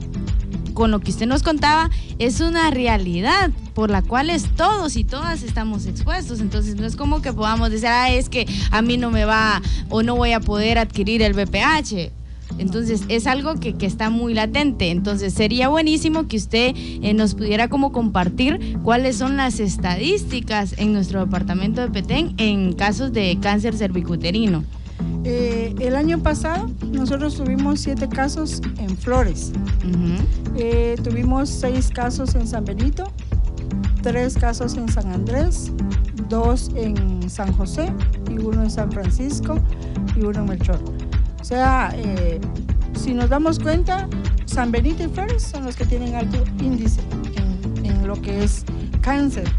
[0.78, 1.90] con lo que usted nos contaba,
[2.20, 6.40] es una realidad por la cual todos y todas estamos expuestos.
[6.40, 9.60] Entonces no es como que podamos decir, ah, es que a mí no me va
[9.90, 12.12] o no voy a poder adquirir el BPH.
[12.58, 14.92] Entonces es algo que, está muy latente.
[14.92, 20.94] Entonces sería buenísimo que usted eh, nos pudiera como compartir cuáles son las estadísticas en
[20.94, 24.64] nuestro departamento de Petén en casos de cáncer cervicuterino.
[25.24, 29.52] Eh, el año pasado nosotros tuvimos siete casos en Flores.
[30.58, 33.12] Eh, tuvimos seis casos en San Benito,
[34.02, 35.72] tres casos en San Andrés,
[36.30, 37.92] dos en San José
[38.30, 39.60] y uno en San Francisco
[40.16, 41.07] y uno en Melchor.
[41.48, 42.42] O sea, eh,
[43.00, 44.10] si nos damos cuenta,
[44.44, 47.00] San Benito y Flores son los que tienen alto índice
[47.38, 48.66] en, en lo que es
[49.00, 49.50] cáncer.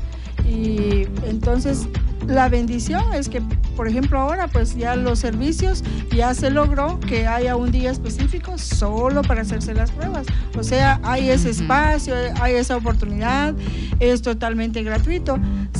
[0.44, 1.88] Y entonces
[2.27, 3.40] la bendición es que,
[3.74, 5.83] por ejemplo, ahora pues ya los servicios
[6.14, 10.27] ya se logró que haya un día específico solo para hacerse las pruebas.
[10.59, 13.55] O sea, hay ese espacio, hay esa oportunidad,
[13.98, 15.38] es totalmente gratuito.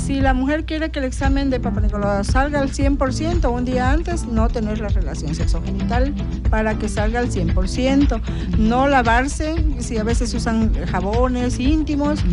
[0.09, 3.91] Si la mujer quiere que el examen de Papa Nicolau salga al 100% un día
[3.91, 6.15] antes, no tener la relación sexogenital
[6.49, 8.19] para que salga al 100%.
[8.57, 12.25] No lavarse, si a veces usan jabones íntimos,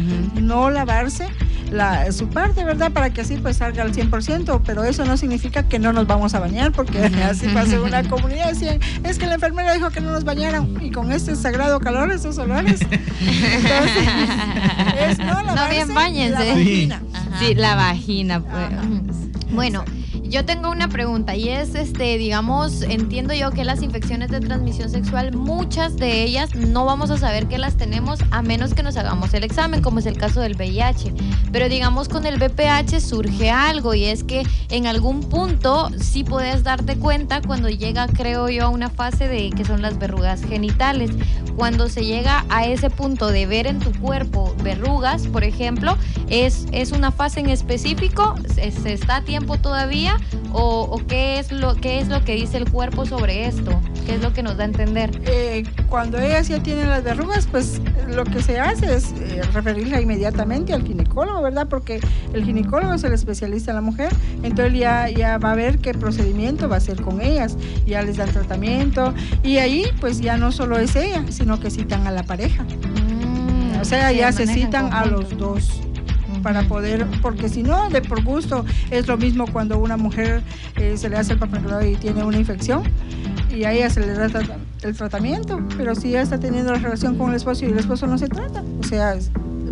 [0.41, 1.27] no lavarse
[1.71, 2.91] la, su parte, ¿verdad?
[2.91, 6.33] Para que así pues salga al 100%, pero eso no significa que no nos vamos
[6.33, 10.11] a bañar, porque así pasó una comunidad, decían, es que la enfermera dijo que no
[10.11, 12.81] nos bañaran, y con este sagrado calor, esos olores.
[12.81, 14.09] Entonces,
[15.09, 16.45] es no, no bien bañense.
[16.45, 17.01] La vagina.
[17.39, 18.39] Sí, la vagina.
[18.41, 19.34] Pues.
[19.51, 19.83] Bueno.
[20.27, 24.89] Yo tengo una pregunta y es, este, digamos, entiendo yo que las infecciones de transmisión
[24.89, 28.97] sexual, muchas de ellas no vamos a saber que las tenemos a menos que nos
[28.97, 31.13] hagamos el examen, como es el caso del VIH.
[31.51, 36.63] Pero digamos con el VPH surge algo y es que en algún punto sí puedes
[36.63, 41.11] darte cuenta cuando llega, creo yo, a una fase de que son las verrugas genitales.
[41.55, 45.97] Cuando se llega a ese punto de ver en tu cuerpo verrugas, por ejemplo,
[46.29, 50.17] es, es una fase en específico, se está a tiempo todavía
[50.53, 54.21] o, qué es lo qué es lo que dice el cuerpo sobre esto qué es
[54.21, 58.23] lo que nos da a entender eh, cuando ellas ya tienen las verrugas pues lo
[58.23, 61.99] que se hace es eh, referirla inmediatamente al ginecólogo verdad porque
[62.33, 65.93] el ginecólogo es el especialista en la mujer entonces ya ya va a ver qué
[65.93, 70.53] procedimiento va a hacer con ellas ya les dan tratamiento y ahí pues ya no
[70.53, 72.63] solo es ella sino que citan a la pareja.
[72.63, 75.84] Mm, o sea ya se citan a los dos
[76.45, 80.43] para poder, porque si no, de por gusto, es lo mismo cuando una mujer
[80.75, 82.83] eh, se le hace el papiloma y tiene una infección
[83.49, 84.29] y a ella se le da
[84.83, 88.05] el tratamiento, pero si ella está teniendo la relación con el esposo y el esposo
[88.05, 89.17] no se trata, o sea,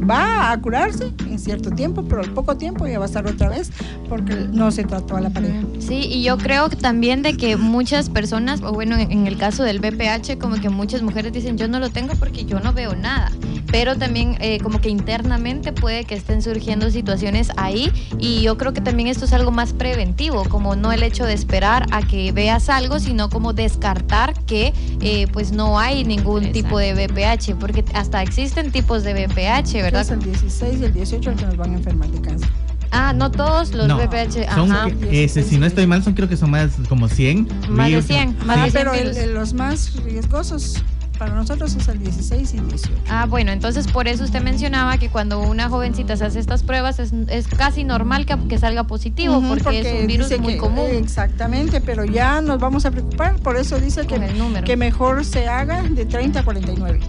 [0.09, 3.49] va a curarse en cierto tiempo, pero al poco tiempo ya va a estar otra
[3.49, 3.71] vez
[4.09, 5.61] porque no se trató a la pareja.
[5.79, 9.79] Sí, y yo creo también de que muchas personas, o bueno, en el caso del
[9.79, 13.31] BPH, como que muchas mujeres dicen yo no lo tengo porque yo no veo nada,
[13.73, 18.71] pero también eh, como que internamente puede que estén surgiendo situaciones ahí y yo creo
[18.71, 22.31] que también esto es algo más preventivo, como no el hecho de esperar a que
[22.31, 27.83] veas algo, sino como descartar que eh, pues no hay ningún tipo de BPH, porque
[27.95, 30.01] hasta existen tipos de BPH, ¿verdad?
[30.01, 32.49] Es el 16 y el 18 el que nos van a enfermar de cáncer.
[32.91, 34.53] Ah, no todos los BPH.
[34.53, 37.47] Son, si no estoy mal, son creo que son más como 100.
[37.69, 38.37] Más de 100.
[38.45, 38.91] Más pero
[39.33, 40.83] los más riesgosos
[41.23, 42.89] para nosotros es el 16 y 18.
[43.07, 46.99] Ah, bueno, entonces por eso usted mencionaba que cuando una jovencita se hace estas pruebas
[46.99, 50.89] es, casi normal que, salga positivo porque, es un virus muy común.
[50.91, 54.19] Exactamente, pero ya nos vamos a preocupar, por eso dice que,
[54.65, 56.99] que mejor se haga de 30 a 49.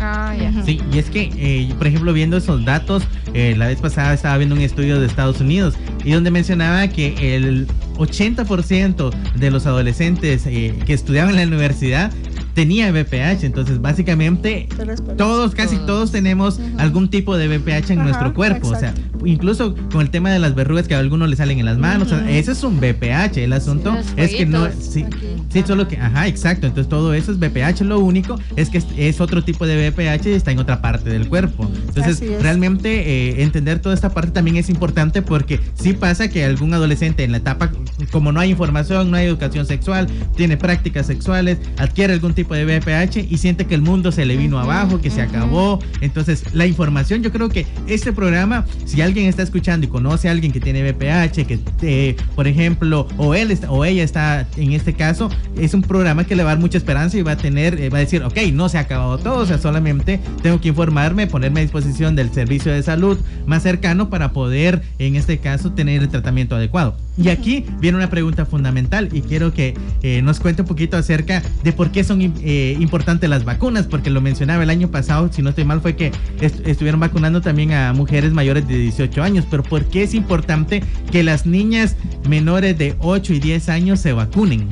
[0.00, 0.64] Ah, ya.
[0.64, 3.04] Sí, y es que, eh, por ejemplo, viendo esos datos,
[3.34, 7.36] eh, la vez pasada estaba viendo un estudio de Estados Unidos y donde mencionaba que
[7.36, 12.10] el 80% de los adolescentes eh, que estudiaban en la universidad
[12.60, 13.44] tenía BPH.
[13.44, 14.68] Entonces, básicamente,
[15.16, 18.68] todos, casi todos tenemos algún tipo de BPH en nuestro cuerpo.
[18.68, 18.92] O sea,
[19.24, 22.12] incluso con el tema de las verrugas que a algunos le salen en las manos.
[22.28, 23.38] ese es un BPH.
[23.38, 24.68] El asunto es que no.
[24.78, 25.06] Sí,
[25.48, 25.96] sí, solo que.
[25.96, 26.66] Ajá, exacto.
[26.66, 27.80] Entonces, todo eso es BPH.
[27.80, 31.28] Lo único es que es, otro tipo de BPH y está en otra parte del
[31.28, 31.70] cuerpo.
[31.88, 36.74] Entonces, realmente eh, entender toda esta parte también es importante porque sí pasa que algún
[36.74, 37.70] adolescente en la etapa,
[38.10, 42.54] como no hay información, no hay educación sexual, tiene prácticas sexuales, adquiere algún tipo tipo
[42.54, 45.78] de VPH y siente que el mundo se le vino abajo, que se acabó.
[46.00, 50.32] Entonces, la información, yo creo que este programa, si alguien está escuchando y conoce a
[50.32, 54.72] alguien que tiene VPH, que eh, por ejemplo, o él está, o ella está en
[54.72, 57.36] este caso, es un programa que le va a dar mucha esperanza y va a
[57.36, 60.60] tener, eh, va a decir, ok, no se ha acabado todo, o sea, solamente tengo
[60.60, 65.38] que informarme, ponerme a disposición del servicio de salud más cercano para poder, en este
[65.38, 66.96] caso, tener el tratamiento adecuado.
[67.16, 71.42] Y aquí viene una pregunta fundamental y quiero que eh, nos cuente un poquito acerca
[71.62, 75.42] de por qué son eh, importantes las vacunas, porque lo mencionaba el año pasado, si
[75.42, 79.62] no estoy mal, fue que estuvieron vacunando también a mujeres mayores de 18 años, pero
[79.62, 81.96] ¿por qué es importante que las niñas
[82.28, 84.68] menores de 8 y 10 años se vacunen?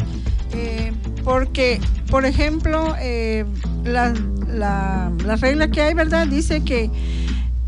[0.52, 0.92] Eh,
[1.24, 2.94] porque, por ejemplo,
[3.84, 4.14] la,
[5.24, 6.26] la regla que hay, ¿verdad?
[6.26, 6.90] Dice que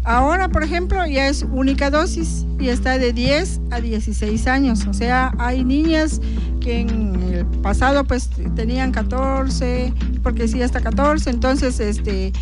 [0.04, 4.86] Ahora, por ejemplo, ya es única dosis y está de 10 a 16 años.
[4.86, 6.20] O sea, hay niñas
[6.60, 12.32] que en el pasado pues tenían 14, porque sí hasta 14, entonces este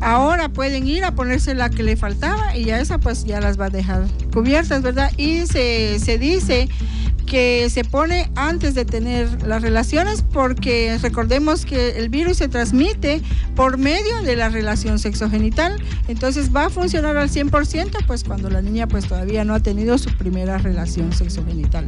[0.00, 3.58] ahora pueden ir a ponerse la que le faltaba y ya esa pues ya las
[3.58, 5.10] va a dejar cubiertas, ¿verdad?
[5.16, 6.68] Y se, se dice
[7.26, 13.20] que se pone antes de tener las relaciones porque recordemos que el virus se transmite
[13.54, 18.62] por medio de la relación sexogenital, entonces va a funcionar al 100% pues cuando la
[18.62, 21.86] niña pues todavía no ha tenido su primera relación sexogenital.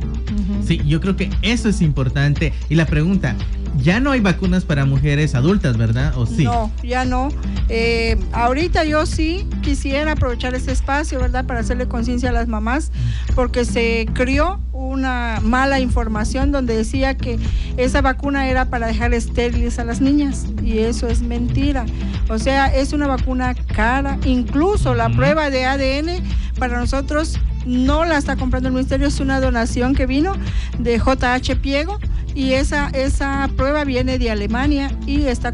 [0.67, 2.53] Sí, yo creo que eso es importante.
[2.69, 3.37] Y la pregunta,
[3.79, 6.17] ya no hay vacunas para mujeres adultas, ¿verdad?
[6.17, 6.45] ¿O sí?
[6.45, 7.29] No, ya no.
[7.69, 11.45] Eh, ahorita yo sí quisiera aprovechar este espacio, ¿verdad?
[11.47, 12.91] Para hacerle conciencia a las mamás,
[13.35, 17.39] porque se crió una mala información donde decía que
[17.77, 21.87] esa vacuna era para dejar estériles a las niñas y eso es mentira.
[22.29, 26.23] O sea, es una vacuna cara, incluso la prueba de ADN
[26.59, 30.35] para nosotros no la está comprando el ministerio, es una donación que vino
[30.79, 31.99] de JH Piego
[32.39, 35.51] y esa, esa prueba viene de Alemania y está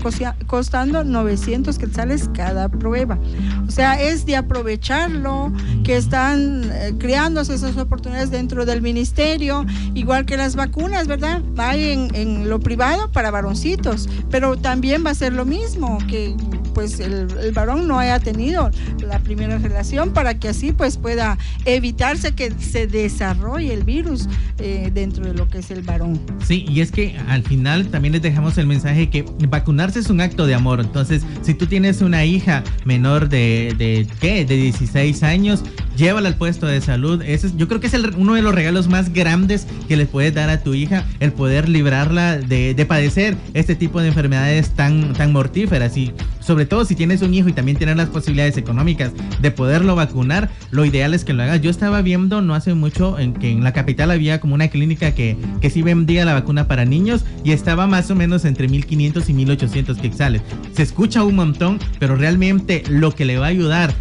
[0.47, 3.19] costando 900 quetzales cada prueba.
[3.67, 5.51] O sea, es de aprovecharlo,
[5.83, 11.41] que están eh, creándose esas oportunidades dentro del ministerio, igual que las vacunas, ¿verdad?
[11.57, 16.37] Hay en, en lo privado para varoncitos, pero también va a ser lo mismo, que
[16.75, 22.35] pues el, varón no haya tenido la primera relación para que así pues pueda evitarse
[22.35, 26.21] que se desarrolle el virus eh, dentro de lo que es el varón.
[26.45, 30.21] Sí, y es que al final también les dejamos el mensaje que vacunarse es un
[30.21, 30.81] acto de amor.
[30.81, 34.45] Entonces, si tú tienes una hija menor de, de ¿qué?
[34.45, 35.63] De 16 años,
[35.97, 37.23] llévala al puesto de salud.
[37.23, 40.35] Ese es, yo creo que es uno de los regalos más grandes que le puedes
[40.35, 45.13] dar a tu hija, el poder librarla de, de padecer este tipo de enfermedades tan,
[45.13, 45.97] tan mortíferas.
[45.97, 49.95] Y sobre todo si tienes un hijo y también tienes las posibilidades económicas de poderlo
[49.95, 51.61] vacunar, lo ideal es que lo hagas.
[51.61, 55.13] Yo estaba viendo no hace mucho en que en la capital había como una clínica
[55.13, 59.29] que, que sí vendía la vacuna para niños y estaba más o menos entre 1500
[59.29, 60.43] y 1800 quetzales.
[60.75, 63.95] Se escucha un montón, pero realmente lo que le va a ayudar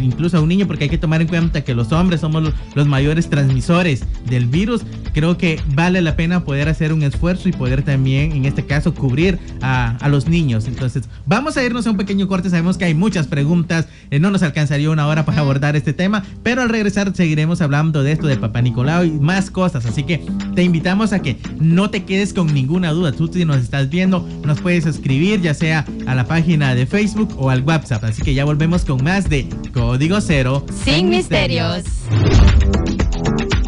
[0.00, 2.86] incluso a un niño, porque hay que tomar en cuenta que los hombres somos los,
[2.86, 7.82] mayores transmisores del virus, creo que vale la pena poder hacer un esfuerzo y poder
[7.82, 10.66] también, en este caso, cubrir a, a los niños.
[10.66, 12.48] Entonces, vamos a irnos a un pequeño corte.
[12.48, 16.22] Sabemos que hay muchas preguntas, eh, no nos alcanzaría una hora para abordar este tema,
[16.42, 19.84] pero al regresar seguiremos hablando de esto de Papá Nicolau y más cosas.
[19.86, 23.12] Así que te invitamos a que no te quedes con ninguna duda.
[23.12, 27.34] Tú si nos estás viendo, nos puedes escribir ya sea a la página de Facebook
[27.38, 28.04] o al WhatsApp.
[28.04, 30.64] Así que ya volvemos con más de Código Cero.
[30.84, 31.84] Sin, misterios.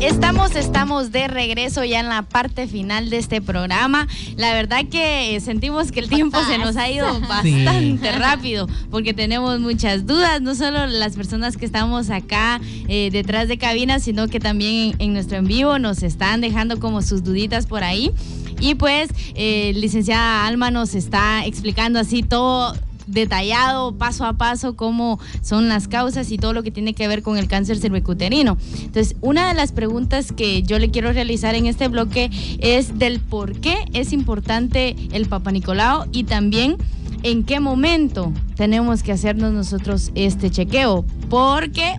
[0.00, 4.08] Estamos, estamos de regreso ya en la parte final de este programa.
[4.38, 9.60] La verdad que sentimos que el tiempo se nos ha ido bastante rápido porque tenemos
[9.60, 14.40] muchas dudas, no solo las personas que estamos acá eh, detrás de cabina, sino que
[14.40, 18.10] también en, nuestro en vivo nos están dejando como sus duditas por ahí.
[18.58, 22.74] Y pues, eh, licenciada Alma nos está explicando así todo
[23.06, 27.22] detallado paso a paso cómo son las causas y todo lo que tiene que ver
[27.22, 28.56] con el cáncer cervicuterino.
[28.76, 33.20] Entonces, una de las preguntas que yo le quiero realizar en este bloque es del
[33.20, 36.76] por qué es importante el Papa Nicolau y también
[37.22, 41.96] en qué momento tenemos que hacernos nosotros este chequeo, porque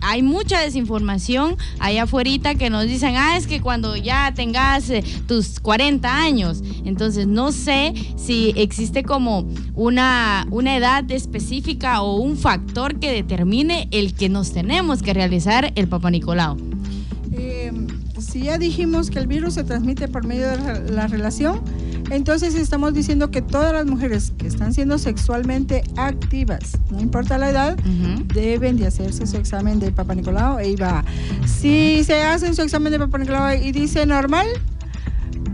[0.00, 2.22] hay mucha desinformación allá afuera
[2.56, 7.50] que nos dicen, ah, es que cuando ya tengas eh, tus 40 años, entonces no
[7.52, 14.28] sé si existe como una, una edad específica o un factor que determine el que
[14.28, 16.56] nos tenemos que realizar el Papa Nicolau.
[17.32, 17.72] Eh,
[18.20, 21.60] si ya dijimos que el virus se transmite por medio de la relación,
[22.10, 27.50] entonces estamos diciendo que todas las mujeres que están siendo sexualmente activas, no importa la
[27.50, 27.76] edad,
[28.34, 31.04] deben de hacerse su examen de Papa Nicolau e IVA.
[31.46, 34.46] Si se hacen su examen de Papa Nicolau y dice normal,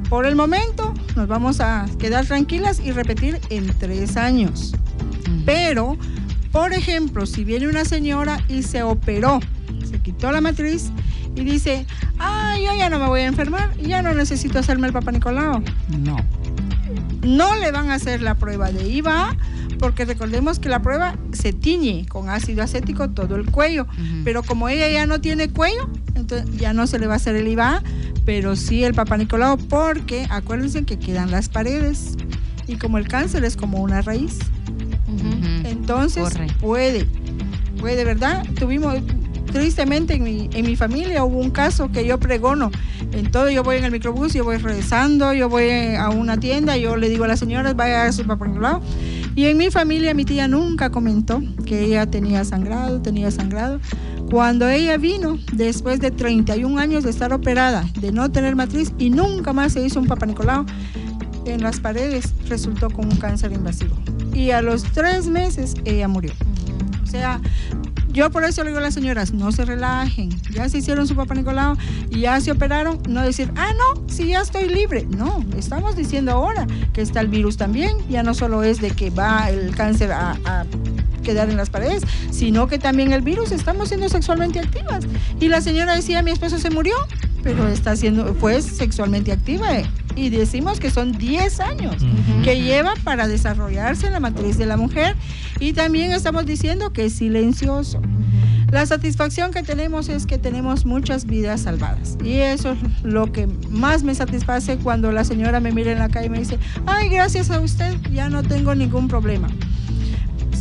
[0.08, 4.74] por el momento nos vamos a quedar tranquilas y repetir en tres años.
[5.44, 5.96] Pero,
[6.50, 9.40] por ejemplo, si viene una señora y se operó,
[9.88, 10.90] se quitó la matriz
[11.34, 11.86] y dice,
[12.18, 15.62] ah, yo ya no me voy a enfermar, ya no necesito hacerme el Papa Nicolau.
[15.98, 16.16] No.
[17.22, 19.36] No le van a hacer la prueba de IVA
[19.78, 23.86] porque recordemos que la prueba se tiñe con ácido acético todo el cuello,
[24.24, 27.36] pero como ella ya no tiene cuello, entonces ya no se le va a hacer
[27.36, 27.82] el IVA,
[28.24, 32.16] pero sí el Papa Nicolau porque acuérdense que quedan las paredes
[32.66, 34.38] y como el cáncer es como una raíz,
[35.64, 36.28] entonces
[36.60, 37.06] puede,
[37.78, 38.44] puede, ¿verdad?
[38.58, 38.96] Tuvimos,
[39.52, 42.70] tristemente en mi, en mi familia hubo un caso que yo pregono.
[43.12, 46.76] En todo yo voy en el microbús, yo voy rezando, yo voy a una tienda,
[46.76, 48.80] yo le digo a las señoras, vaya a su papá lado.
[49.34, 53.80] Y en mi familia mi tía nunca comentó que ella tenía sangrado, tenía sangrado.
[54.30, 59.10] Cuando ella vino, después de 31 años de estar operada, de no tener matriz y
[59.10, 60.66] nunca más se hizo un papá Nicolau,
[61.46, 63.96] en las paredes resultó con un cáncer invasivo.
[64.34, 66.32] Y a los tres meses ella murió.
[67.02, 67.40] O sea,
[68.08, 71.14] yo por eso le digo a las señoras, no se relajen, ya se hicieron su
[71.14, 71.76] papá Nicolau
[72.10, 75.06] y ya se operaron, no decir, ah, no, si ya estoy libre.
[75.16, 79.10] No, estamos diciendo ahora que está el virus también, ya no solo es de que
[79.10, 80.36] va el cáncer a,
[81.22, 85.04] quedar en las paredes, sino que también el virus estamos siendo sexualmente activas.
[85.38, 86.94] Y la señora decía, mi esposo se murió,
[87.42, 89.68] pero está siendo, fue sexualmente activa.
[90.18, 91.96] Y decimos que son 10 años
[92.42, 95.14] que lleva para desarrollarse en la matriz de la mujer.
[95.60, 98.02] Y también estamos diciendo que es silencioso.
[98.72, 102.18] La satisfacción que tenemos es que tenemos muchas vidas salvadas.
[102.22, 106.08] Y eso es lo que más me satisface cuando la señora me mira en la
[106.08, 109.48] calle y me dice, ay, gracias a usted ya no tengo ningún problema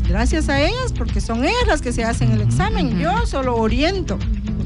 [0.07, 2.97] gracias a ellas, porque son ellas las que se hacen el examen.
[2.97, 4.17] Yo solo oriento,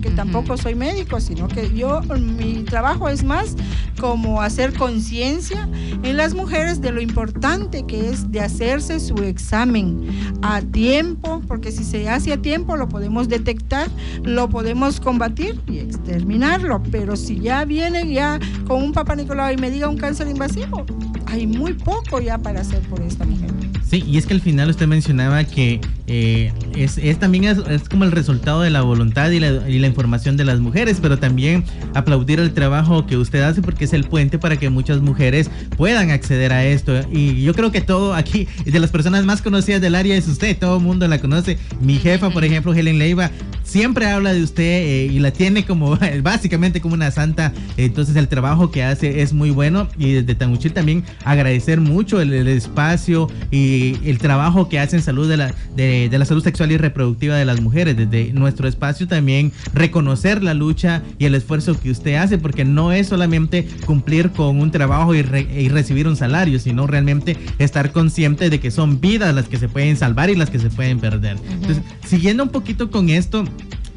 [0.02, 3.56] porque tampoco soy médico, sino que yo, mi trabajo es más
[4.00, 5.70] como hacer conciencia
[6.02, 10.10] en las mujeres de lo importante que es de hacerse su examen
[10.42, 13.90] a tiempo, porque si se hace a tiempo lo podemos detectar,
[14.24, 16.82] lo podemos combatir y exterminarlo.
[16.92, 20.84] Pero si ya viene ya con un papá Nicolau y me diga un cáncer invasivo,
[21.28, 23.52] hay muy poco ya para hacer por esta mujer.
[23.88, 28.12] Sí, y es que al final usted mencionaba que eh, es, también es, como el
[28.12, 31.64] resultado de la voluntad y la, información de las mujeres, pero también
[31.94, 36.12] aplaudir el trabajo que usted hace porque es el puente para que muchas mujeres puedan
[36.12, 36.94] acceder a esto.
[37.12, 40.58] Y yo creo que todo aquí, de las personas más conocidas del área es usted,
[40.58, 41.58] todo el mundo la conoce.
[41.82, 43.32] Mi jefa, por ejemplo, Helen Leiva,
[43.64, 47.54] siempre habla de usted eh, y la tiene como básicamente como una santa.
[47.78, 52.48] Entonces el trabajo que hace es muy bueno y desde Tanguchil también agradecer mucho el
[52.48, 56.78] espacio y el trabajo que hace en salud de la, de, la salud sexual y
[56.78, 57.98] reproductiva de las mujeres.
[57.98, 62.92] Desde nuestro espacio también reconocer la lucha y el esfuerzo que usted hace, porque no
[62.92, 68.60] es solamente cumplir con un trabajo y, recibir un salario, sino realmente estar consciente de
[68.60, 71.38] que son vidas las que se pueden salvar y las que se pueden perder.
[71.50, 73.46] Entonces, siguiendo un poquito con esto,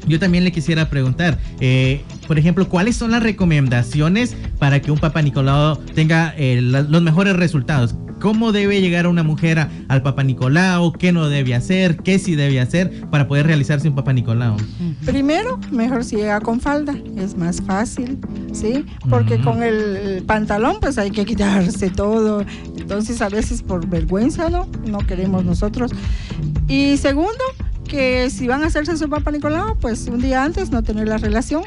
[0.07, 4.99] yo también le quisiera preguntar, eh, por ejemplo, ¿cuáles son las recomendaciones para que un
[4.99, 7.95] Papa Nicolau tenga eh, los mejores resultados?
[8.25, 10.93] ¿Cómo debe llegar una mujer al Papa Nicolau?
[10.93, 11.97] ¿Qué no debe hacer?
[11.97, 14.57] ¿Qué sí debe hacer para poder realizarse un Papa Nicolau?
[15.05, 18.17] Primero, mejor si llega con falda, es más fácil,
[18.51, 18.83] ¿sí?
[19.11, 22.43] Porque con el pantalón pues hay que quitarse todo.
[22.75, 24.67] Entonces a veces por vergüenza, ¿no?
[24.87, 25.91] No queremos nosotros.
[26.67, 27.43] Y segundo,
[27.87, 31.19] que si van a hacerse su Papa Nicolau, pues un día antes no tener la
[31.19, 31.61] relación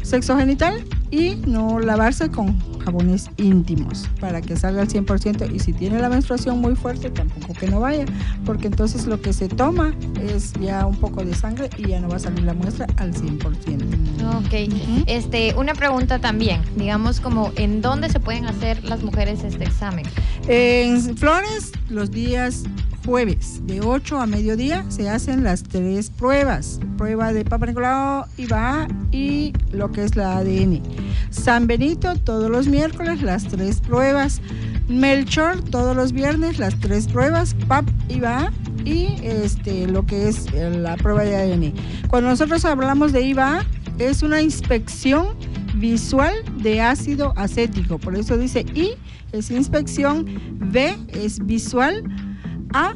[0.00, 5.72] sexo genital y no lavarse con jabones íntimos para que salga al 100% y si
[5.72, 8.04] tiene la menstruación muy fuerte tampoco que no vaya
[8.44, 12.08] porque entonces lo que se toma es ya un poco de sangre y ya no
[12.08, 13.44] va a salir la muestra al 100%.
[14.36, 19.64] Ok, este, una pregunta también, digamos como en dónde se pueden hacer las mujeres este
[19.64, 20.06] examen.
[20.48, 22.64] En Flores los días
[23.04, 26.80] jueves de 8 a mediodía se hacen las tres pruebas.
[26.96, 30.82] Prueba de Papa Nicolau, IVA y lo que es la ADN.
[31.30, 34.40] San Benito todos los miércoles las tres pruebas.
[34.88, 37.54] Melchor todos los viernes las tres pruebas.
[37.68, 38.52] PAP, IVA
[38.84, 41.74] y este, lo que es la prueba de ADN.
[42.08, 43.64] Cuando nosotros hablamos de IVA
[43.98, 45.28] es una inspección
[45.76, 47.98] visual de ácido acético.
[47.98, 48.92] Por eso dice I
[49.32, 50.26] es inspección,
[50.58, 52.04] B es visual
[52.74, 52.92] a,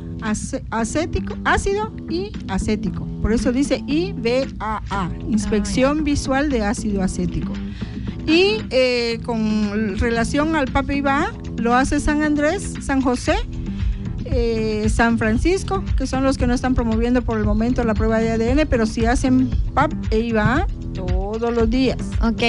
[0.71, 3.07] acético, ácido y acético.
[3.23, 7.53] Por eso dice IBAA, Inspección Visual de Ácido Acético.
[8.27, 13.37] Y eh, con relación al PAP IBA, lo hace San Andrés, San José,
[14.27, 18.19] eh, San Francisco, que son los que no están promoviendo por el momento la prueba
[18.19, 21.99] de ADN, pero sí hacen PAP e IBA todos los días.
[22.21, 22.43] Ok.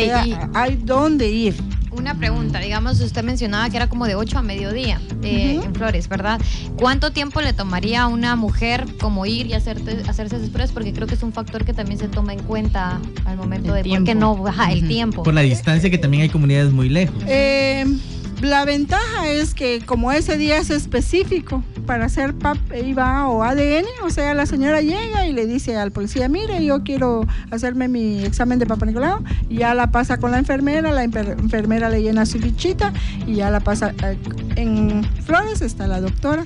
[0.54, 1.56] hay dónde ir
[2.00, 5.68] Una pregunta, digamos, usted mencionaba que era como de 8 a mediodía eh, Ujú.
[5.68, 6.40] en Flores, ¿verdad?
[6.78, 10.72] ¿Cuánto tiempo le tomaría a una mujer como ir y hacerte, hacerse esas pruebas?
[10.72, 13.84] Porque creo que es un factor que también se toma en cuenta al momento El
[13.84, 15.24] de por qué no, ajá, el tiempo.
[15.24, 17.22] Por la distancia que también hay comunidades muy lejos.
[17.28, 17.86] Eh,
[18.42, 23.86] la ventaja es que como ese día es específico para hacer PAP IVA o ADN,
[24.04, 28.24] o sea, la señora llega y le dice al policía, mire, yo quiero hacerme mi
[28.24, 32.02] examen de Papa Nicolau, y ya la pasa con la enfermera, la enfer- enfermera le
[32.02, 32.94] llena su fichita
[33.28, 33.94] y ya la pasa.
[34.04, 34.18] eh,
[34.56, 36.44] En Flores está la doctora.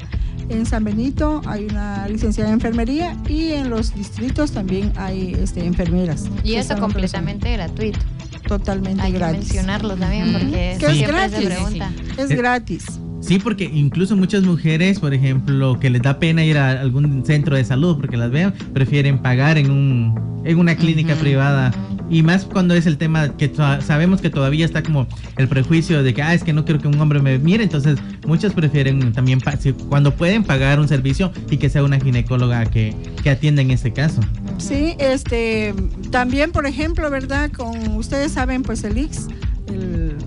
[0.49, 5.65] En San Benito hay una licenciada en enfermería y en los distritos también hay este,
[5.65, 6.25] enfermeras.
[6.43, 7.99] y eso completamente gratuito.
[8.47, 9.39] Totalmente Hay que gratis.
[9.39, 11.37] mencionarlo también porque Que es siempre gratis.
[11.37, 11.91] se pregunta.
[12.17, 12.85] Es gratis.
[13.25, 17.55] Sí, porque incluso muchas mujeres, por ejemplo, que les da pena ir a algún centro
[17.55, 21.21] de salud porque las vean, prefieren pagar en un en una clínica Ujú.
[21.21, 21.71] privada.
[22.09, 23.49] Y más cuando es el tema que
[23.79, 25.07] sabemos que todavía está como
[25.37, 27.97] el prejuicio de que, ah, es que no quiero que un hombre me mire, entonces
[28.27, 29.39] muchas prefieren también,
[29.87, 32.93] cuando pueden pagar un servicio y que sea una ginecóloga que,
[33.23, 34.19] que atienda en este caso.
[34.57, 35.73] Sí, este,
[36.11, 37.49] también, por ejemplo, ¿verdad?
[37.49, 39.27] Con ustedes saben, pues el IX,
[39.69, 40.17] el-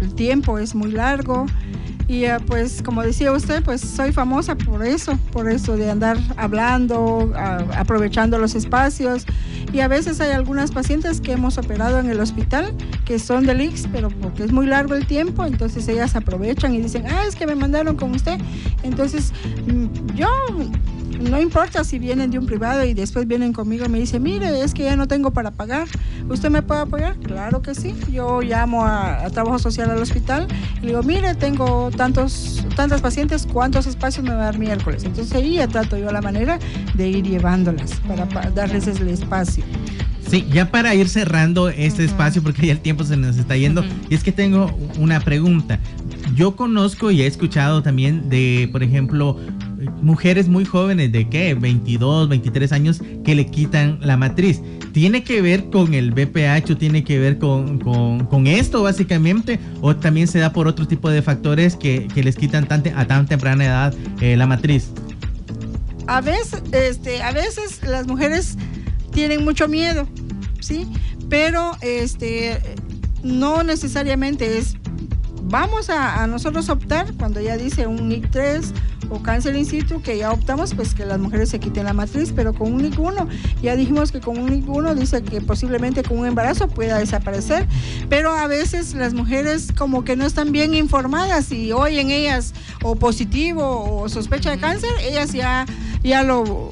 [0.00, 1.44] el tiempo es muy largo.
[2.08, 6.16] Y eh, pues, como decía usted, pues soy famosa por eso, por eso de andar
[6.36, 9.26] hablando, a- aprovechando los espacios.
[9.72, 12.72] Y a veces hay algunas pacientes que hemos operado en el hospital
[13.04, 16.80] que son del IX, pero porque es muy largo el tiempo, entonces ellas aprovechan y
[16.80, 18.38] dicen, ah, es que me mandaron con usted.
[18.84, 19.32] Entonces,
[19.66, 20.28] mm, yo
[21.30, 24.62] no importa si vienen de un privado y después vienen conmigo y me dicen, mire,
[24.62, 25.86] es que ya no tengo para pagar.
[26.28, 27.16] ¿Usted me puede apoyar?
[27.16, 27.94] Claro que sí.
[28.10, 30.46] Yo llamo a, a Trabajo Social al hospital
[30.78, 35.04] y le digo, mire, tengo tantos, tantas pacientes, ¿cuántos espacios me va a dar miércoles?
[35.04, 36.58] Entonces ahí ya trato yo la manera
[36.94, 39.64] de ir llevándolas para pa- darles el espacio.
[40.28, 43.84] Sí, ya para ir cerrando este espacio, porque ya el tiempo se nos está yendo,
[44.10, 45.78] y es que tengo una pregunta.
[46.34, 49.38] Yo conozco y he escuchado también de, por ejemplo,
[50.06, 54.62] mujeres muy jóvenes de qué, 22, 23 años, que le quitan la matriz.
[54.92, 59.58] ¿Tiene que ver con el BPH o tiene que ver con, con- con esto básicamente?
[59.82, 63.06] ¿O también se da por otro tipo de factores que, que les quitan tan a
[63.06, 64.90] tan temprana edad eh, la matriz?
[66.06, 68.56] A veces, este, a veces las mujeres
[69.10, 70.06] tienen mucho miedo,
[70.60, 70.86] ¿sí?
[71.28, 72.58] Pero este,
[73.24, 74.76] no necesariamente es,
[75.46, 78.72] vamos a, a nosotros optar, cuando ya dice un NIC3
[79.08, 82.32] o cáncer in situ, que ya optamos, pues que las mujeres se quiten la matriz,
[82.34, 83.28] pero con un NIC1,
[83.62, 87.66] ya dijimos que con un NIC1 dice que posiblemente con un embarazo pueda desaparecer,
[88.08, 92.96] pero a veces las mujeres como que no están bien informadas y oyen ellas o
[92.96, 95.66] positivo o sospecha de cáncer, ellas ya,
[96.02, 96.70] ya lo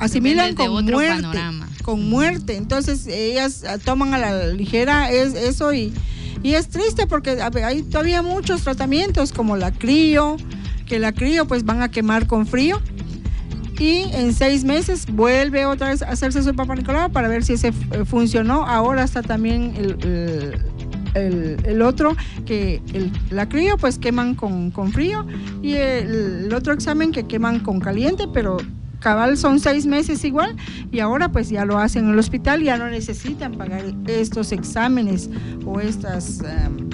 [0.00, 1.68] asimilan con otro muerte panorama.
[1.82, 2.56] con muerte.
[2.56, 5.92] Entonces ellas toman a la ligera es, eso y,
[6.42, 10.36] y es triste porque hay todavía muchos tratamientos como la crío,
[10.86, 12.80] que la crío pues van a quemar con frío.
[13.78, 17.54] Y en seis meses vuelve otra vez a hacerse su papá Nicolau para ver si
[17.54, 18.66] ese eh, funcionó.
[18.66, 20.60] Ahora está también el,
[21.64, 22.14] el- otro,
[22.44, 22.82] que
[23.30, 25.26] la crío pues queman con, con frío.
[25.62, 28.58] Y el otro examen que queman con caliente, pero
[29.00, 30.56] cabal son seis meses igual
[30.92, 35.28] y ahora pues ya lo hacen en el hospital, ya no necesitan pagar estos exámenes
[35.64, 36.88] o estas em,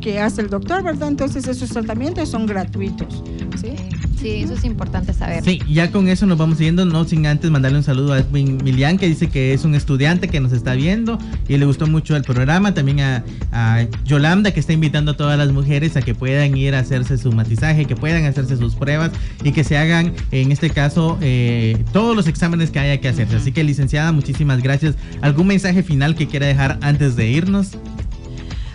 [0.00, 1.08] que hace el doctor, ¿verdad?
[1.08, 3.22] Entonces esos tratamientos son gratuitos.
[3.60, 3.76] ¿sí?
[4.24, 5.44] Sí, eso es importante saber.
[5.44, 8.56] Sí, ya con eso nos vamos yendo, no sin antes mandarle un saludo a Edwin
[8.64, 12.16] Milian, que dice que es un estudiante que nos está viendo y le gustó mucho
[12.16, 12.72] el programa.
[12.72, 13.22] También a,
[13.52, 17.18] a Yolanda, que está invitando a todas las mujeres a que puedan ir a hacerse
[17.18, 19.10] su matizaje, que puedan hacerse sus pruebas
[19.42, 23.36] y que se hagan, en este caso, eh, todos los exámenes que haya que hacerse.
[23.36, 24.94] Así que, licenciada, muchísimas gracias.
[25.20, 27.72] ¿Algún mensaje final que quiera dejar antes de irnos?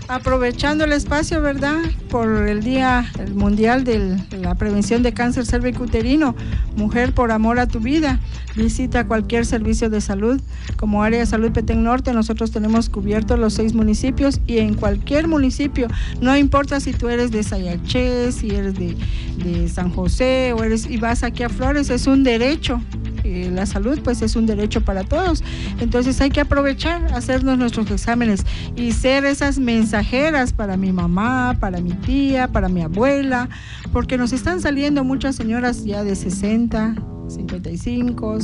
[0.10, 1.78] Aprovechando el espacio, ¿verdad?
[2.10, 3.06] Por el Día
[3.36, 6.36] Mundial de la Prevención de Cáncer Cervicuterino,
[6.76, 8.20] Mujer por Amor a tu Vida,
[8.56, 10.42] visita cualquier servicio de salud.
[10.78, 15.28] Como área de salud Petén Norte, nosotros tenemos cubiertos los seis municipios y en cualquier
[15.28, 15.88] municipio,
[16.22, 18.98] no importa si tú eres de Sayaché, si eres de,
[19.38, 22.82] de San José o eres y vas aquí a Flores, es un derecho.
[23.24, 25.44] Eh, la salud pues es un derecho para todos.
[25.80, 28.46] Entonces hay que aprovechar, hacernos nuestros exámenes
[28.76, 33.50] y ser esas mensajeras para mi mamá, para mi tía, para mi abuela,
[33.92, 36.96] porque nos están saliendo muchas señoras ya de 60,
[37.28, 38.40] 55,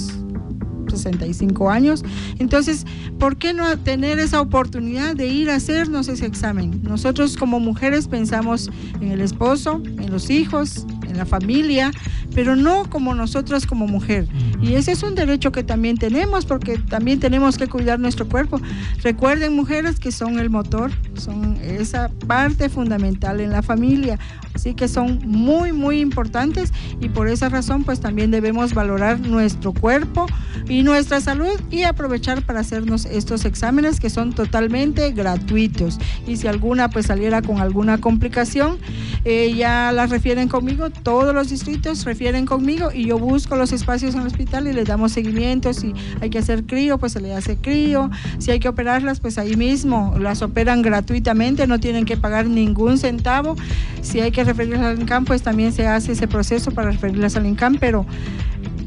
[0.89, 2.03] 65 años.
[2.39, 2.86] Entonces,
[3.19, 6.82] ¿por qué no tener esa oportunidad de ir a hacernos ese examen?
[6.84, 8.69] Nosotros como mujeres pensamos
[9.01, 10.86] en el esposo, en los hijos,
[11.16, 11.91] en la familia,
[12.34, 14.28] pero no como nosotras como mujer.
[14.61, 18.59] Y ese es un derecho que también tenemos porque también tenemos que cuidar nuestro cuerpo.
[19.01, 24.20] Recuerden mujeres que son el motor, son esa parte fundamental en la familia.
[24.53, 29.74] Así que son muy, muy importantes y por esa razón pues también debemos valorar nuestro
[29.74, 30.28] cuerpo
[30.70, 35.99] y nuestra salud y aprovechar para hacernos estos exámenes que son totalmente gratuitos.
[36.26, 38.78] Y si alguna pues saliera con alguna complicación,
[39.26, 44.15] eh, ya la refieren conmigo, todos los distritos refieren conmigo y yo busco los espacios
[44.15, 45.71] en el hospital y les damos seguimiento.
[45.71, 48.09] Si hay que hacer crío, pues se le hace crío.
[48.39, 52.97] Si hay que operarlas, pues ahí mismo las operan gratuitamente, no tienen que pagar ningún
[52.97, 53.55] centavo.
[54.01, 57.45] Si hay que referirlas al INCAM, pues también se hace ese proceso para referirlas al
[57.45, 58.07] INCAM, pero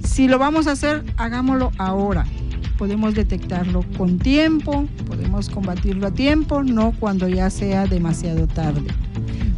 [0.02, 2.26] si lo vamos a hacer, hagámoslo ahora.
[2.78, 8.88] Podemos detectarlo con tiempo, podemos combatirlo a tiempo, no cuando ya sea demasiado tarde.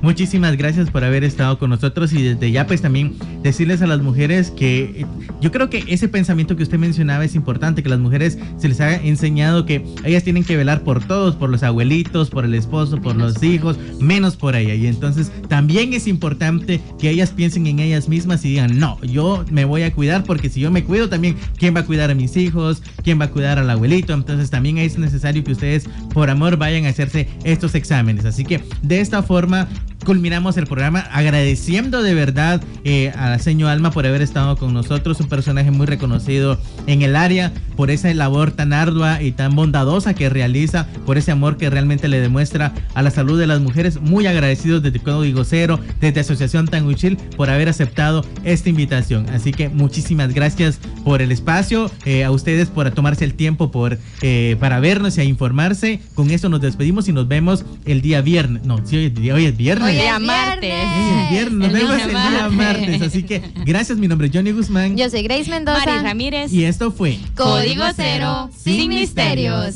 [0.03, 4.01] Muchísimas gracias por haber estado con nosotros y desde ya pues también decirles a las
[4.01, 5.07] mujeres que eh,
[5.43, 8.81] yo creo que ese pensamiento que usted mencionaba es importante, que las mujeres se les
[8.81, 13.01] ha enseñado que ellas tienen que velar por todos, por los abuelitos, por el esposo,
[13.01, 14.75] por los hijos, menos por ella.
[14.75, 19.45] Y entonces también es importante que ellas piensen en ellas mismas y digan, no, yo
[19.51, 22.15] me voy a cuidar porque si yo me cuido también, ¿quién va a cuidar a
[22.15, 22.83] mis hijos?
[23.05, 24.15] ¿Quién va a cuidar al abuelito?
[24.15, 25.85] Entonces también es necesario que ustedes
[26.15, 28.25] por amor vayan a hacerse estos exámenes.
[28.25, 29.69] Así que de esta forma
[30.05, 34.73] culminamos el programa agradeciendo de verdad eh, a la señora Alma por haber estado con
[34.73, 39.55] nosotros, un personaje muy reconocido en el área, por esa labor tan ardua y tan
[39.55, 43.61] bondadosa que realiza, por ese amor que realmente le demuestra a la salud de las
[43.61, 44.01] mujeres.
[44.01, 49.29] Muy agradecidos desde Código Cero, desde Asociación Tanguichil, por haber aceptado esta invitación.
[49.31, 53.99] Así que muchísimas gracias por el espacio, eh, a ustedes por tomarse el tiempo por,
[54.23, 56.01] eh, para vernos y a informarse.
[56.15, 58.65] Con eso nos despedimos y nos vemos el día viernes.
[58.65, 59.90] No, sí, hoy es viernes.
[59.91, 60.73] Hoy El es día martes.
[60.73, 62.89] Sí, el viernes, nos El vemos día el día martes.
[62.89, 63.03] martes.
[63.03, 64.97] Así que gracias, mi nombre es Johnny Guzmán.
[64.97, 65.85] Yo soy Grace Mendoza.
[65.87, 66.53] Mari Ramírez.
[66.53, 69.67] Y esto fue Código Cero, sin misterios.